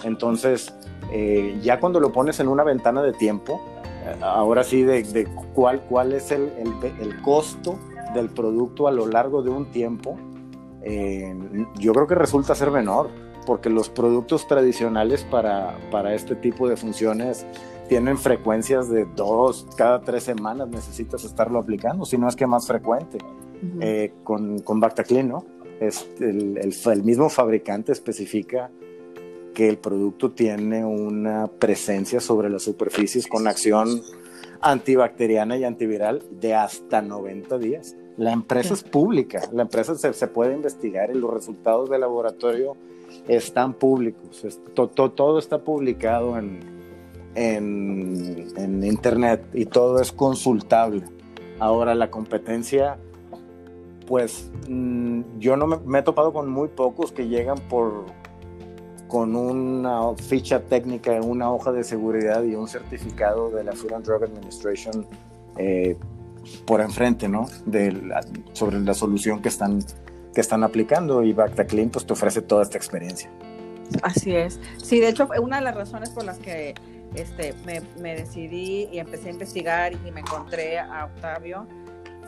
Entonces, 0.04 0.72
eh, 1.12 1.58
ya 1.60 1.80
cuando 1.80 1.98
lo 1.98 2.12
pones 2.12 2.38
en 2.38 2.48
una 2.48 2.62
ventana 2.62 3.02
de 3.02 3.12
tiempo, 3.12 3.60
eh, 4.04 4.16
ahora 4.20 4.62
sí 4.62 4.82
de, 4.82 5.26
cuál, 5.54 5.82
cuál 5.82 6.12
es 6.12 6.30
el, 6.30 6.52
el, 7.00 7.20
costo 7.22 7.78
del 8.14 8.28
producto 8.28 8.86
a 8.86 8.92
lo 8.92 9.06
largo 9.06 9.42
de 9.42 9.50
un 9.50 9.70
tiempo, 9.72 10.16
eh, 10.82 11.34
yo 11.78 11.92
creo 11.92 12.06
que 12.06 12.14
resulta 12.14 12.54
ser 12.54 12.70
menor 12.70 13.10
porque 13.48 13.70
los 13.70 13.88
productos 13.88 14.46
tradicionales 14.46 15.24
para, 15.24 15.78
para 15.90 16.14
este 16.14 16.34
tipo 16.34 16.68
de 16.68 16.76
funciones 16.76 17.46
tienen 17.88 18.18
frecuencias 18.18 18.90
de 18.90 19.06
dos, 19.06 19.66
cada 19.74 20.02
tres 20.02 20.24
semanas 20.24 20.68
necesitas 20.68 21.24
estarlo 21.24 21.58
aplicando, 21.58 22.04
si 22.04 22.18
no 22.18 22.28
es 22.28 22.36
que 22.36 22.46
más 22.46 22.66
frecuente. 22.66 23.16
Eh, 23.80 24.12
con, 24.22 24.58
con 24.58 24.80
Bactaclean, 24.80 25.28
¿no? 25.28 25.46
Es 25.80 26.06
el, 26.20 26.58
el, 26.58 27.02
mismo 27.02 27.30
fabricante 27.30 27.90
especifica 27.90 28.70
que 29.54 29.70
el 29.70 29.78
producto 29.78 30.30
tiene 30.30 30.84
una 30.84 31.46
presencia 31.46 32.20
sobre 32.20 32.50
las 32.50 32.64
superficies 32.64 33.26
con 33.26 33.48
acción 33.48 34.02
antibacteriana 34.60 35.56
y 35.56 35.64
antiviral 35.64 36.22
de 36.30 36.54
hasta 36.54 37.00
90 37.00 37.56
días. 37.56 37.96
La 38.18 38.32
empresa 38.32 38.74
es 38.74 38.82
pública, 38.84 39.40
la 39.52 39.62
empresa 39.62 39.94
se, 39.94 40.12
se, 40.12 40.26
puede 40.28 40.52
investigar 40.52 41.10
y 41.10 41.14
los 41.14 41.32
resultados 41.32 41.88
de 41.88 41.98
laboratorio 41.98 42.76
están 43.28 43.74
públicos, 43.74 44.44
todo 44.74 45.38
está 45.38 45.58
publicado 45.58 46.38
en, 46.38 46.60
en, 47.34 48.84
internet 48.84 49.44
y 49.52 49.66
todo 49.66 50.00
es 50.00 50.12
consultable. 50.12 51.02
Ahora 51.60 51.94
la 51.94 52.10
competencia, 52.10 52.98
pues 54.06 54.50
mm, 54.68 55.20
yo 55.38 55.56
no 55.56 55.66
me, 55.66 55.98
he 55.98 56.02
topado 56.02 56.32
con 56.32 56.48
muy 56.48 56.68
pocos 56.68 57.12
que 57.12 57.28
llegan 57.28 57.58
por 57.68 58.06
con 59.08 59.36
una 59.36 60.14
ficha 60.16 60.60
técnica, 60.60 61.18
una 61.22 61.50
hoja 61.50 61.72
de 61.72 61.82
seguridad 61.82 62.42
y 62.42 62.54
un 62.54 62.68
certificado 62.68 63.48
de 63.48 63.64
la 63.64 63.72
Food 63.72 63.94
and 63.94 64.04
Drug 64.04 64.24
Administration 64.24 65.06
eh, 65.56 65.96
por 66.66 66.82
enfrente, 66.82 67.26
¿no? 67.26 67.46
sobre 68.52 68.80
la 68.80 68.92
solución 68.92 69.40
que 69.40 69.48
están 69.48 69.82
que 70.38 70.42
están 70.42 70.62
aplicando 70.62 71.24
y 71.24 71.32
Bactaclean 71.32 71.90
pues 71.90 72.06
te 72.06 72.12
ofrece 72.12 72.42
toda 72.42 72.62
esta 72.62 72.78
experiencia. 72.78 73.28
Así 74.02 74.36
es. 74.36 74.60
Sí, 74.80 75.00
de 75.00 75.08
hecho, 75.08 75.28
una 75.42 75.56
de 75.56 75.64
las 75.64 75.74
razones 75.74 76.10
por 76.10 76.22
las 76.22 76.38
que 76.38 76.74
este, 77.16 77.56
me, 77.64 78.14
decidí 78.14 78.88
y 78.92 79.00
empecé 79.00 79.30
a 79.30 79.32
investigar 79.32 79.94
y 79.94 80.12
me 80.12 80.20
encontré 80.20 80.78
a 80.78 81.06
Octavio 81.06 81.66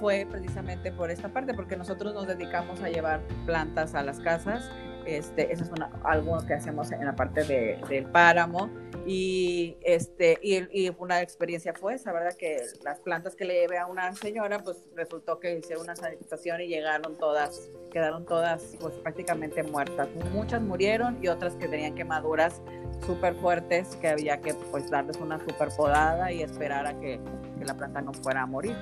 fue 0.01 0.27
precisamente 0.29 0.91
por 0.91 1.13
esta 1.13 1.29
parte, 1.29 1.55
porque 1.55 1.77
nosotros 1.77 2.13
nos 2.13 2.27
dedicamos 2.27 2.83
a 2.83 2.89
llevar 2.89 3.21
plantas 3.47 3.95
a 3.95 4.03
las 4.03 4.19
casas. 4.19 4.69
Este, 5.07 5.53
eso 5.53 5.63
es 5.63 5.71
algo 6.03 6.45
que 6.49 6.55
hacemos 6.55 6.91
en 6.91 7.05
la 7.05 7.15
parte 7.15 7.45
de, 7.45 7.79
del 7.89 8.07
páramo 8.07 8.71
y, 9.13 9.77
este, 9.81 10.39
y, 10.41 10.89
una 10.91 11.21
experiencia 11.21 11.75
fue 11.75 11.95
esa, 11.95 12.13
¿verdad? 12.13 12.37
Que 12.37 12.63
las 12.85 13.01
plantas 13.01 13.35
que 13.35 13.45
le 13.45 13.55
llevé 13.55 13.77
a 13.77 13.87
una 13.87 14.15
señora, 14.15 14.63
pues 14.63 14.85
resultó 14.95 15.41
que 15.41 15.59
hicieron 15.59 15.83
una 15.83 15.97
sanitización 15.97 16.61
y 16.61 16.69
llegaron 16.69 17.19
todas, 17.19 17.69
quedaron 17.91 18.25
todas 18.25 18.77
pues 18.79 18.95
prácticamente 18.99 19.65
muertas. 19.65 20.09
Muchas 20.33 20.63
murieron 20.63 21.19
y 21.21 21.27
otras 21.27 21.57
que 21.57 21.67
tenían 21.67 21.97
quemaduras 21.97 22.63
súper 23.05 23.35
fuertes 23.35 23.97
que 23.97 24.07
había 24.07 24.41
que 24.41 24.55
pues 24.55 24.89
darles 24.89 25.17
una 25.17 25.41
súper 25.41 25.71
podada 25.77 26.31
y 26.31 26.43
esperar 26.43 26.87
a 26.87 27.01
que, 27.01 27.19
que, 27.59 27.65
la 27.65 27.77
planta 27.77 28.01
no 28.03 28.13
fuera 28.15 28.43
a 28.43 28.47
morir. 28.47 28.77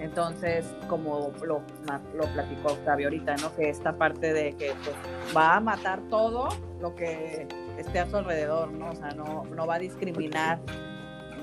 Entonces, 0.00 0.64
como 0.88 1.30
lo, 1.42 1.60
lo 2.14 2.24
platicó 2.32 2.72
Octavio 2.72 3.08
ahorita, 3.08 3.36
¿no? 3.36 3.54
Que 3.54 3.68
esta 3.68 3.98
parte 3.98 4.32
de 4.32 4.54
que 4.54 4.72
pues, 4.82 4.96
va 5.36 5.56
a 5.56 5.60
matar 5.60 6.00
todo 6.08 6.48
lo 6.80 6.94
que 6.94 7.46
esté 7.78 8.00
a 8.00 8.06
su 8.06 8.16
alrededor, 8.16 8.72
¿no? 8.72 8.90
O 8.90 8.94
sea, 8.94 9.10
no, 9.10 9.44
no 9.44 9.66
va 9.66 9.76
a 9.76 9.78
discriminar, 9.78 10.60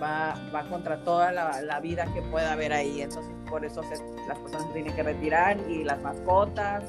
va, 0.01 0.35
va 0.53 0.63
contra 0.69 1.03
toda 1.03 1.31
la, 1.31 1.61
la, 1.61 1.79
vida 1.79 2.05
que 2.13 2.21
pueda 2.21 2.53
haber 2.53 2.73
ahí. 2.73 3.01
Entonces, 3.01 3.31
por 3.49 3.65
eso 3.65 3.81
las 4.27 4.39
personas 4.39 4.67
se 4.67 4.73
tienen 4.73 4.95
que 4.95 5.03
retirar 5.03 5.57
y 5.69 5.83
las 5.83 6.01
mascotas 6.01 6.83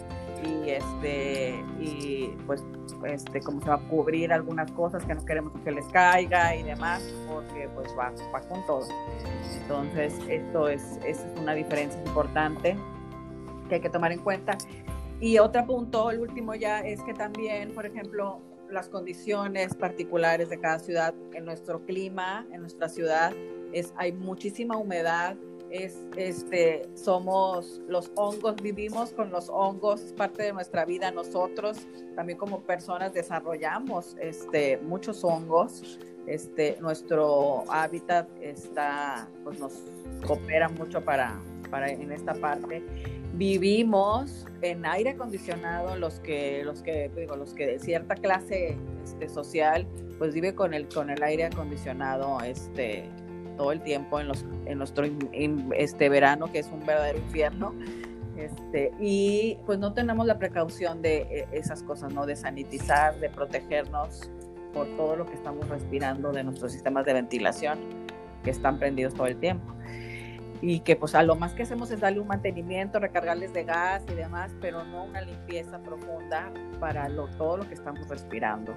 y 0.45 0.71
este 0.71 1.65
y 1.81 2.35
pues 2.47 2.65
este 3.07 3.41
como 3.41 3.61
se 3.61 3.69
va 3.69 3.77
a 3.77 3.89
cubrir 3.89 4.33
algunas 4.33 4.71
cosas 4.73 5.05
que 5.05 5.15
no 5.15 5.25
queremos 5.25 5.53
que 5.65 5.71
les 5.71 5.87
caiga 5.87 6.57
y 6.57 6.63
demás 6.63 7.03
porque 7.29 7.69
pues 7.75 7.89
va, 7.99 8.13
va 8.35 8.41
con 8.41 8.65
todo 8.67 8.87
entonces 9.61 10.19
esto 10.29 10.69
es, 10.69 10.99
es 11.05 11.25
una 11.41 11.55
diferencia 11.55 12.01
importante 12.05 12.77
que 13.69 13.77
hay 13.77 13.81
que 13.81 13.91
tomar 13.91 14.13
en 14.13 14.21
cuenta 14.21 14.59
y 15.21 15.39
otro 15.39 15.65
punto 15.65 16.11
el 16.11 16.21
último 16.21 16.55
ya 16.55 16.81
es 16.81 17.01
que 17.03 17.15
también 17.15 17.73
por 17.73 17.87
ejemplo 17.87 18.41
las 18.73 18.89
condiciones 18.89 19.75
particulares 19.75 20.49
de 20.49 20.59
cada 20.59 20.79
ciudad. 20.79 21.15
En 21.33 21.45
nuestro 21.45 21.85
clima, 21.85 22.47
en 22.53 22.61
nuestra 22.61 22.89
ciudad, 22.89 23.33
es, 23.73 23.93
hay 23.97 24.13
muchísima 24.13 24.77
humedad. 24.77 25.37
Es, 25.71 26.07
este, 26.17 26.83
somos 26.95 27.81
los 27.89 28.13
hongos, 28.15 28.57
vivimos 28.57 29.13
con 29.13 29.31
los 29.31 29.49
hongos, 29.49 30.03
es 30.03 30.13
parte 30.13 30.43
de 30.43 30.53
nuestra 30.53 30.85
vida. 30.85 31.11
Nosotros 31.11 31.79
también 32.15 32.39
como 32.39 32.61
personas 32.61 33.15
desarrollamos 33.15 34.17
este, 34.21 34.79
muchos 34.79 35.25
hongos. 35.25 35.99
Este, 36.27 36.77
nuestro 36.81 37.65
hábitat 37.69 38.29
está, 38.41 39.29
pues 39.45 39.59
nos 39.59 39.73
coopera 40.27 40.69
mucho 40.69 41.03
para, 41.05 41.41
para 41.71 41.91
en 41.91 42.13
esta 42.13 42.35
parte 42.35 42.83
vivimos 43.35 44.47
en 44.61 44.85
aire 44.85 45.11
acondicionado 45.11 45.97
los 45.97 46.21
que 46.21 46.63
los 46.65 46.83
que 46.83 47.11
digo 47.17 47.37
los 47.37 47.55
que 47.55 47.67
de 47.67 47.79
cierta 47.79 48.15
clase 48.15 48.77
este, 49.05 49.29
social 49.29 49.87
pues 50.19 50.35
vive 50.35 50.55
con 50.55 50.75
el 50.75 50.87
con 50.89 51.11
el 51.11 51.23
aire 51.23 51.45
acondicionado 51.45 52.39
este 52.41 53.09
todo 53.57 53.73
el 53.73 53.83
tiempo 53.83 54.21
en 54.21 54.29
los 54.29 54.45
en 54.67 54.79
nuestro 54.79 55.07
este 55.75 56.09
verano 56.09 56.53
que 56.53 56.59
es 56.59 56.69
un 56.69 56.85
verdadero 56.85 57.19
infierno 57.19 57.75
este 58.37 58.93
y 59.01 59.59
pues 59.67 59.79
no 59.79 59.95
tenemos 59.95 60.27
la 60.27 60.39
precaución 60.39 61.01
de 61.01 61.23
e, 61.23 61.49
esas 61.53 61.83
cosas 61.83 62.13
no 62.13 62.27
de 62.27 62.37
sanitizar 62.37 63.19
de 63.19 63.31
protegernos 63.31 64.31
por 64.75 64.87
todo 64.97 65.17
lo 65.17 65.27
que 65.27 65.35
estamos 65.35 65.69
respirando 65.69 66.33
de 66.33 66.45
nuestros 66.45 66.73
sistemas 66.73 67.07
de 67.07 67.15
ventilación 67.15 67.79
que 68.45 68.51
están 68.51 68.79
prendidos 68.79 69.15
todo 69.15 69.27
el 69.27 69.39
tiempo 69.39 69.73
y 70.63 70.81
que 70.81 70.95
pues 70.95 71.17
a 71.17 71.25
lo 71.25 71.35
más 71.35 71.53
que 71.55 71.65
hacemos 71.65 71.91
es 71.91 72.01
darle 72.01 72.21
un 72.21 72.29
mantenimiento, 72.29 73.01
recargarles 73.01 73.53
de 73.53 73.65
gas 73.65 74.05
y 74.09 74.15
demás, 74.15 74.55
pero 74.61 74.85
no 74.85 75.05
una 75.05 75.21
limpieza 75.21 75.83
profunda 75.83 76.53
para 76.79 77.09
lo, 77.09 77.27
todo 77.37 77.59
lo 77.59 77.69
que 77.69 77.75
estamos 77.75 78.09
respirando 78.09 78.73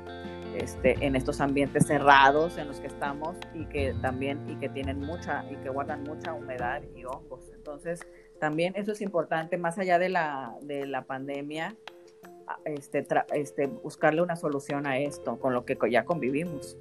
este, 0.57 0.97
en 1.05 1.15
estos 1.15 1.39
ambientes 1.41 1.85
cerrados 1.85 2.57
en 2.57 2.67
los 2.67 2.79
que 2.79 2.87
estamos 2.87 3.37
y 3.53 3.65
que 3.65 3.93
también 4.01 4.49
y 4.49 4.55
que 4.55 4.67
tienen 4.67 4.99
mucha 4.99 5.45
y 5.49 5.57
que 5.57 5.69
guardan 5.69 6.03
mucha 6.03 6.33
humedad 6.33 6.81
y 6.95 7.05
hongos. 7.05 7.51
Entonces, 7.53 8.01
también 8.39 8.73
eso 8.75 8.91
es 8.91 9.01
importante, 9.01 9.57
más 9.57 9.77
allá 9.77 9.99
de 9.99 10.09
la, 10.09 10.55
de 10.63 10.87
la 10.87 11.03
pandemia, 11.03 11.75
este, 12.65 13.05
este, 13.33 13.67
buscarle 13.67 14.23
una 14.23 14.35
solución 14.35 14.87
a 14.87 14.97
esto, 14.97 15.39
con 15.39 15.53
lo 15.53 15.65
que 15.65 15.77
ya 15.89 16.03
convivimos. 16.03 16.77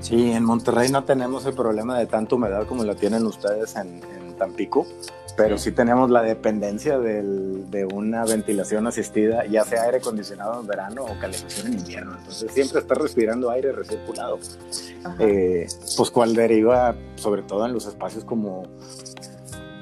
Sí, 0.00 0.30
en 0.32 0.44
Monterrey 0.44 0.90
no 0.90 1.04
tenemos 1.04 1.44
el 1.46 1.54
problema 1.54 1.98
de 1.98 2.06
tanta 2.06 2.36
humedad 2.36 2.66
como 2.66 2.84
lo 2.84 2.94
tienen 2.96 3.26
ustedes 3.26 3.76
en, 3.76 4.00
Tampico, 4.38 4.86
pero 5.36 5.58
sí. 5.58 5.72
tenemos 5.72 6.10
la 6.10 6.22
dependencia 6.22 6.96
de 6.98 7.88
una 7.92 8.24
ventilación 8.24 8.86
asistida, 8.86 9.44
ya 9.46 9.64
sea 9.64 9.82
aire 9.82 9.98
acondicionado 9.98 10.60
en 10.60 10.66
verano 10.68 11.04
o 11.04 11.18
calefacción 11.18 11.66
en 11.66 11.80
invierno. 11.80 12.16
Entonces 12.18 12.52
siempre 12.52 12.78
está 12.78 12.94
respirando 12.94 13.50
aire 13.50 13.72
recirculado, 13.72 14.38
eh, 15.18 15.66
pues 15.96 16.10
cual 16.12 16.36
deriva 16.36 16.94
sobre 17.16 17.42
todo 17.42 17.66
en 17.66 17.72
los 17.72 17.86
espacios 17.86 18.24
como 18.24 18.62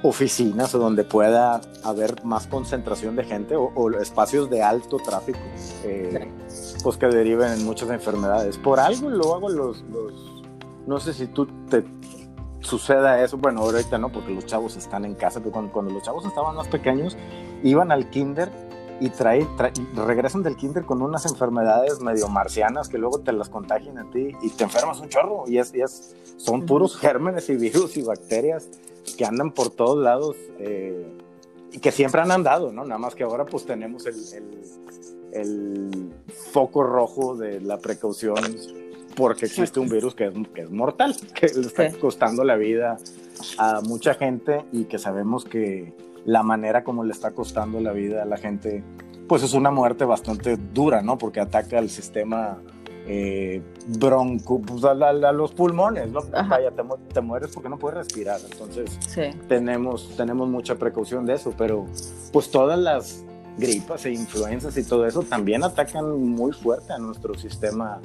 oficinas 0.02 0.74
o 0.74 0.78
donde 0.78 1.04
pueda 1.04 1.60
haber 1.82 2.24
más 2.24 2.46
concentración 2.46 3.16
de 3.16 3.24
gente 3.24 3.56
o, 3.56 3.90
espacios 4.00 4.48
de 4.50 4.62
alto 4.62 4.98
tráfico. 4.98 5.38
Eh, 5.84 6.30
pues 6.86 6.98
que 6.98 7.08
deriven 7.08 7.52
en 7.52 7.64
muchas 7.64 7.90
enfermedades. 7.90 8.58
Por 8.58 8.78
algo 8.78 9.10
luego 9.10 9.48
los, 9.48 9.82
los 9.90 10.44
no 10.86 11.00
sé 11.00 11.14
si 11.14 11.26
tú 11.26 11.48
te 11.68 11.82
suceda 12.60 13.24
eso, 13.24 13.38
bueno, 13.38 13.62
ahorita 13.62 13.98
no, 13.98 14.12
porque 14.12 14.32
los 14.32 14.46
chavos 14.46 14.76
están 14.76 15.04
en 15.04 15.16
casa, 15.16 15.40
pero 15.40 15.50
cuando, 15.50 15.72
cuando 15.72 15.92
los 15.92 16.04
chavos 16.04 16.24
estaban 16.24 16.54
más 16.54 16.68
pequeños, 16.68 17.16
iban 17.64 17.90
al 17.90 18.08
kinder 18.10 18.52
y 19.00 19.08
trae, 19.08 19.48
regresan 19.96 20.44
del 20.44 20.54
kinder 20.54 20.84
con 20.84 21.02
unas 21.02 21.26
enfermedades 21.26 21.98
medio 21.98 22.28
marcianas 22.28 22.88
que 22.88 22.98
luego 22.98 23.18
te 23.18 23.32
las 23.32 23.48
contagian 23.48 23.98
a 23.98 24.08
ti 24.12 24.36
y 24.40 24.50
te 24.50 24.62
enfermas 24.62 25.00
un 25.00 25.08
chorro. 25.08 25.42
Y 25.48 25.58
es, 25.58 25.74
es 25.74 26.14
son 26.36 26.66
puros 26.66 26.96
gérmenes 26.96 27.50
y 27.50 27.56
virus 27.56 27.96
y 27.96 28.02
bacterias 28.02 28.68
que 29.18 29.24
andan 29.24 29.50
por 29.50 29.70
todos 29.70 30.00
lados 30.00 30.36
eh, 30.60 31.04
y 31.72 31.80
que 31.80 31.90
siempre 31.90 32.20
han 32.20 32.30
andado, 32.30 32.70
¿no? 32.70 32.84
Nada 32.84 32.98
más 32.98 33.16
que 33.16 33.24
ahora 33.24 33.44
pues 33.44 33.66
tenemos 33.66 34.06
el, 34.06 34.14
el 34.14 35.15
foco 36.52 36.82
rojo 36.82 37.36
de 37.36 37.60
la 37.60 37.78
precaución 37.78 38.36
porque 39.16 39.46
existe 39.46 39.80
un 39.80 39.88
virus 39.88 40.14
que 40.14 40.26
es, 40.26 40.34
que 40.54 40.62
es 40.62 40.70
mortal, 40.70 41.16
que 41.34 41.48
le 41.48 41.66
está 41.66 41.90
costando 41.92 42.44
la 42.44 42.56
vida 42.56 42.98
a 43.58 43.80
mucha 43.80 44.14
gente 44.14 44.64
y 44.72 44.84
que 44.84 44.98
sabemos 44.98 45.44
que 45.44 45.94
la 46.24 46.42
manera 46.42 46.84
como 46.84 47.04
le 47.04 47.12
está 47.12 47.32
costando 47.32 47.80
la 47.80 47.92
vida 47.92 48.22
a 48.22 48.26
la 48.26 48.36
gente, 48.36 48.84
pues 49.28 49.42
es 49.42 49.54
una 49.54 49.70
muerte 49.70 50.04
bastante 50.04 50.56
dura, 50.56 51.02
¿no? 51.02 51.18
Porque 51.18 51.40
ataca 51.40 51.78
al 51.78 51.88
sistema 51.88 52.58
eh, 53.06 53.62
bronco, 53.86 54.60
pues 54.60 54.84
a, 54.84 54.94
los 55.32 55.52
pulmones, 55.52 56.10
¿no? 56.10 56.20
Vaya, 56.48 56.72
te, 57.14 57.20
mueres 57.20 57.50
porque 57.54 57.68
no 57.68 57.78
puedes 57.78 57.98
respirar. 57.98 58.40
Entonces, 58.50 58.98
tenemos, 59.48 60.16
tenemos 60.16 60.48
mucha 60.48 60.74
precaución 60.74 61.24
de 61.24 61.34
eso, 61.34 61.54
pero 61.56 61.86
pues 62.32 62.50
todas 62.50 62.78
las 62.78 63.24
gripas 63.56 64.04
e 64.04 64.10
influencias 64.10 64.76
y 64.76 64.84
todo 64.84 65.06
eso 65.06 65.22
también 65.22 65.64
atacan 65.64 66.20
muy 66.20 66.52
fuerte 66.52 66.92
a 66.92 66.98
nuestro 66.98 67.34
sistema 67.34 68.00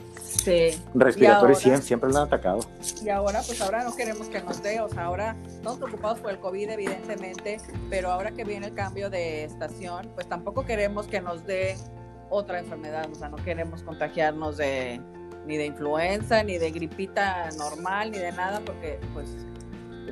respiratorio 0.94 1.56
y 1.56 1.82
siempre, 1.82 2.10
lo 2.10 2.18
han 2.18 2.28
atacado. 2.28 2.62
Y 3.04 3.10
ahora, 3.10 3.42
pues 3.46 3.62
ahora 3.62 3.84
no 3.84 3.96
queremos 3.96 4.28
que 4.28 4.42
nos 4.42 4.62
dé, 4.64 4.80
o 4.82 4.90
sea, 4.90 5.06
ahora 5.06 5.36
estamos 5.48 5.80
preocupados 5.80 6.20
por 6.20 6.32
el 6.32 6.40
COVID 6.40 6.70
evidentemente, 6.70 7.58
pero 7.90 8.12
ahora 8.12 8.32
que 8.32 8.44
viene 8.44 8.68
el 8.68 8.74
cambio 8.74 9.10
de 9.10 9.44
estación, 9.44 10.10
pues 10.16 10.28
tampoco 10.28 10.66
queremos 10.66 11.08
que 11.08 11.22
nos 11.22 11.46
dé 11.46 11.76
otra 12.30 12.60
enfermedad, 12.60 13.10
o 13.12 13.16
sea, 13.16 13.30
no 13.30 13.38
queremos 13.38 13.84
contagiarnos 13.84 14.58
de 14.58 15.02
ni 15.46 15.58
de 15.58 15.66
influenza, 15.66 16.44
ni 16.44 16.58
de 16.58 16.72
gripita 16.72 17.50
normal, 17.58 18.12
ni 18.12 18.20
de 18.20 18.32
nada, 18.32 18.62
porque 18.66 19.00
pues 19.14 19.28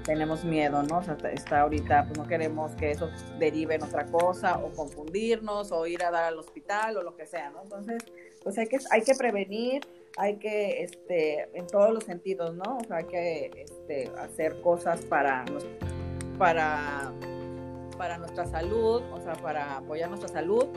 tenemos 0.04 0.44
miedo, 0.44 0.84
¿no? 0.84 1.00
O 1.00 1.04
sea, 1.04 1.18
está 1.34 1.62
ahorita, 1.62 2.06
pues 2.06 2.18
no 2.18 2.28
queremos 2.28 2.74
que 2.76 2.92
eso 2.92 3.10
derive 3.38 3.76
en 3.76 3.84
otra 3.84 4.06
cosa 4.06 4.58
o 4.58 4.72
confundirnos 4.72 5.72
o 5.72 5.86
ir 5.88 6.04
a 6.04 6.12
dar 6.12 6.26
al 6.26 6.40
hospital 6.40 6.98
o 6.98 7.04
lo 7.04 7.16
que 7.16 7.26
sea, 7.26 7.50
¿no? 7.50 7.64
Entonces, 7.64 8.04
pues 8.44 8.58
hay 8.58 8.68
que, 8.68 8.80
hay 8.92 9.02
que 9.02 9.16
prevenir, 9.16 9.82
hay 10.18 10.38
que, 10.38 10.84
este, 10.84 11.50
en 11.58 11.68
todos 11.68 11.94
los 11.94 12.04
sentidos, 12.04 12.56
¿no? 12.56 12.78
O 12.78 12.84
sea, 12.86 12.98
hay 12.98 13.06
que 13.06 13.52
este, 13.56 14.12
hacer 14.18 14.62
cosas 14.62 15.02
para, 15.02 15.46
para, 16.38 17.12
para 17.98 18.18
nuestra 18.18 18.46
salud, 18.46 19.02
o 19.12 19.22
sea, 19.22 19.34
para 19.34 19.78
apoyar 19.78 20.10
nuestra 20.10 20.30
salud 20.30 20.68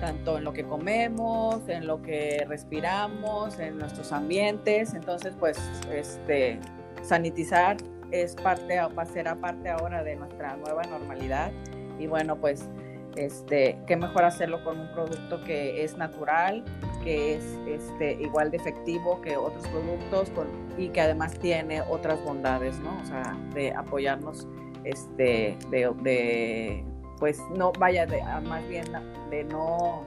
tanto 0.00 0.36
en 0.36 0.44
lo 0.44 0.52
que 0.52 0.64
comemos, 0.64 1.66
en 1.68 1.86
lo 1.86 2.02
que 2.02 2.44
respiramos, 2.46 3.58
en 3.58 3.78
nuestros 3.78 4.12
ambientes. 4.12 4.92
Entonces, 4.92 5.34
pues, 5.38 5.58
este, 5.90 6.60
sanitizar 7.02 7.76
es 8.10 8.34
parte, 8.34 8.78
va 8.80 9.02
a 9.02 9.06
ser 9.06 9.28
aparte 9.28 9.68
ahora 9.68 10.02
de 10.02 10.16
nuestra 10.16 10.56
nueva 10.56 10.82
normalidad. 10.84 11.52
Y 11.98 12.06
bueno, 12.06 12.36
pues, 12.36 12.68
este, 13.16 13.78
qué 13.86 13.96
mejor 13.96 14.24
hacerlo 14.24 14.62
con 14.62 14.78
un 14.78 14.92
producto 14.92 15.42
que 15.44 15.82
es 15.82 15.96
natural, 15.96 16.64
que 17.02 17.36
es 17.36 17.44
este, 17.66 18.12
igual 18.14 18.50
de 18.50 18.58
efectivo 18.58 19.20
que 19.22 19.36
otros 19.36 19.66
productos 19.68 20.30
y 20.76 20.88
que 20.88 21.00
además 21.00 21.38
tiene 21.38 21.80
otras 21.82 22.22
bondades, 22.22 22.78
¿no? 22.80 22.98
O 23.00 23.06
sea, 23.06 23.36
de 23.54 23.72
apoyarnos, 23.72 24.46
este, 24.84 25.56
de, 25.70 26.84
pues 27.18 27.40
no 27.56 27.72
vaya, 27.72 28.06
de, 28.06 28.22
más 28.46 28.66
bien 28.68 28.84
de 29.30 29.44
no 29.44 30.06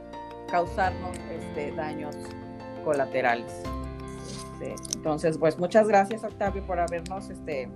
causarnos 0.52 1.18
este, 1.32 1.72
daños 1.72 2.16
colaterales. 2.84 3.64
Este, 4.62 4.98
entonces, 4.98 5.38
pues 5.38 5.58
muchas 5.58 5.88
gracias 5.88 6.24
Octavio 6.24 6.66
por 6.66 6.80
habernos 6.80 7.30
este, 7.30 7.70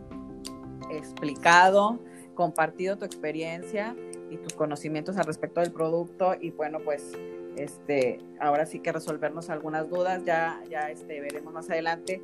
explicado, 0.90 2.00
compartido 2.36 2.98
tu 2.98 3.06
experiencia 3.06 3.96
y 4.30 4.38
tus 4.38 4.54
conocimientos 4.54 5.18
al 5.18 5.26
respecto 5.26 5.62
del 5.62 5.72
producto 5.72 6.36
y 6.40 6.52
bueno, 6.52 6.80
pues 6.80 7.12
este, 7.56 8.20
ahora 8.40 8.66
sí 8.66 8.80
que 8.80 8.92
resolvernos 8.92 9.50
algunas 9.50 9.90
dudas, 9.90 10.24
ya, 10.26 10.62
ya 10.70 10.90
este, 10.90 11.22
veremos 11.22 11.54
más 11.54 11.70
adelante 11.70 12.22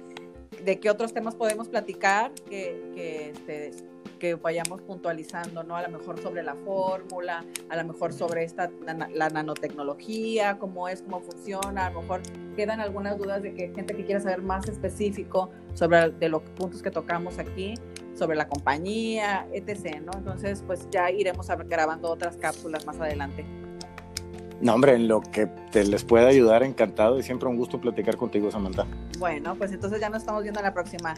de 0.64 0.80
qué 0.80 0.90
otros 0.90 1.14
temas 1.14 1.36
podemos 1.36 1.70
platicar 1.70 2.34
que, 2.50 2.92
que, 2.96 3.30
este, 3.30 3.72
que 4.20 4.36
vayamos 4.36 4.82
puntualizando, 4.82 5.64
¿no? 5.64 5.76
A 5.76 5.82
lo 5.82 5.98
mejor 5.98 6.20
sobre 6.20 6.44
la 6.44 6.56
fórmula, 6.56 7.46
a 7.70 7.78
lo 7.78 7.86
mejor 7.86 8.14
sobre 8.14 8.44
esta, 8.44 8.70
la 9.14 9.30
nanotecnología, 9.30 10.58
cómo 10.60 10.88
es, 10.88 11.02
cómo 11.02 11.22
funciona, 11.22 11.88
a 11.88 11.92
lo 11.92 12.02
mejor 12.02 12.22
quedan 12.56 12.82
algunas 12.82 13.18
dudas 13.18 13.42
de 13.42 13.54
que 13.54 13.72
gente 13.74 13.96
que 13.96 14.06
quiera 14.06 14.20
saber 14.20 14.42
más 14.42 14.68
específico 14.68 15.50
sobre 15.74 16.10
de 16.12 16.30
los 16.30 16.42
puntos 16.42 16.84
que 16.84 16.92
tocamos 16.92 17.40
aquí, 17.40 17.76
sobre 18.20 18.38
la 18.38 18.48
compañía, 18.48 19.48
etc., 19.54 20.02
¿no? 20.06 20.12
Entonces, 20.14 20.64
pues 20.68 20.88
ya 20.92 21.10
iremos 21.10 21.48
grabando 21.68 22.12
otras 22.12 22.38
cápsulas 22.38 22.86
más 22.86 23.00
adelante. 23.00 23.46
No, 24.62 24.74
hombre, 24.74 24.94
en 24.94 25.08
lo 25.08 25.22
que 25.22 25.48
te 25.72 25.86
les 25.86 26.04
pueda 26.04 26.28
ayudar, 26.28 26.64
encantado 26.64 27.18
y 27.18 27.24
siempre 27.24 27.48
un 27.48 27.56
gusto 27.56 27.80
platicar 27.80 28.18
contigo, 28.18 28.52
Samantha. 28.52 28.86
Bueno, 29.18 29.56
pues 29.56 29.72
entonces 29.72 30.02
ya 30.02 30.10
nos 30.10 30.20
estamos 30.20 30.44
viendo 30.44 30.60
en 30.60 30.66
la 30.66 30.74
próxima. 30.74 31.16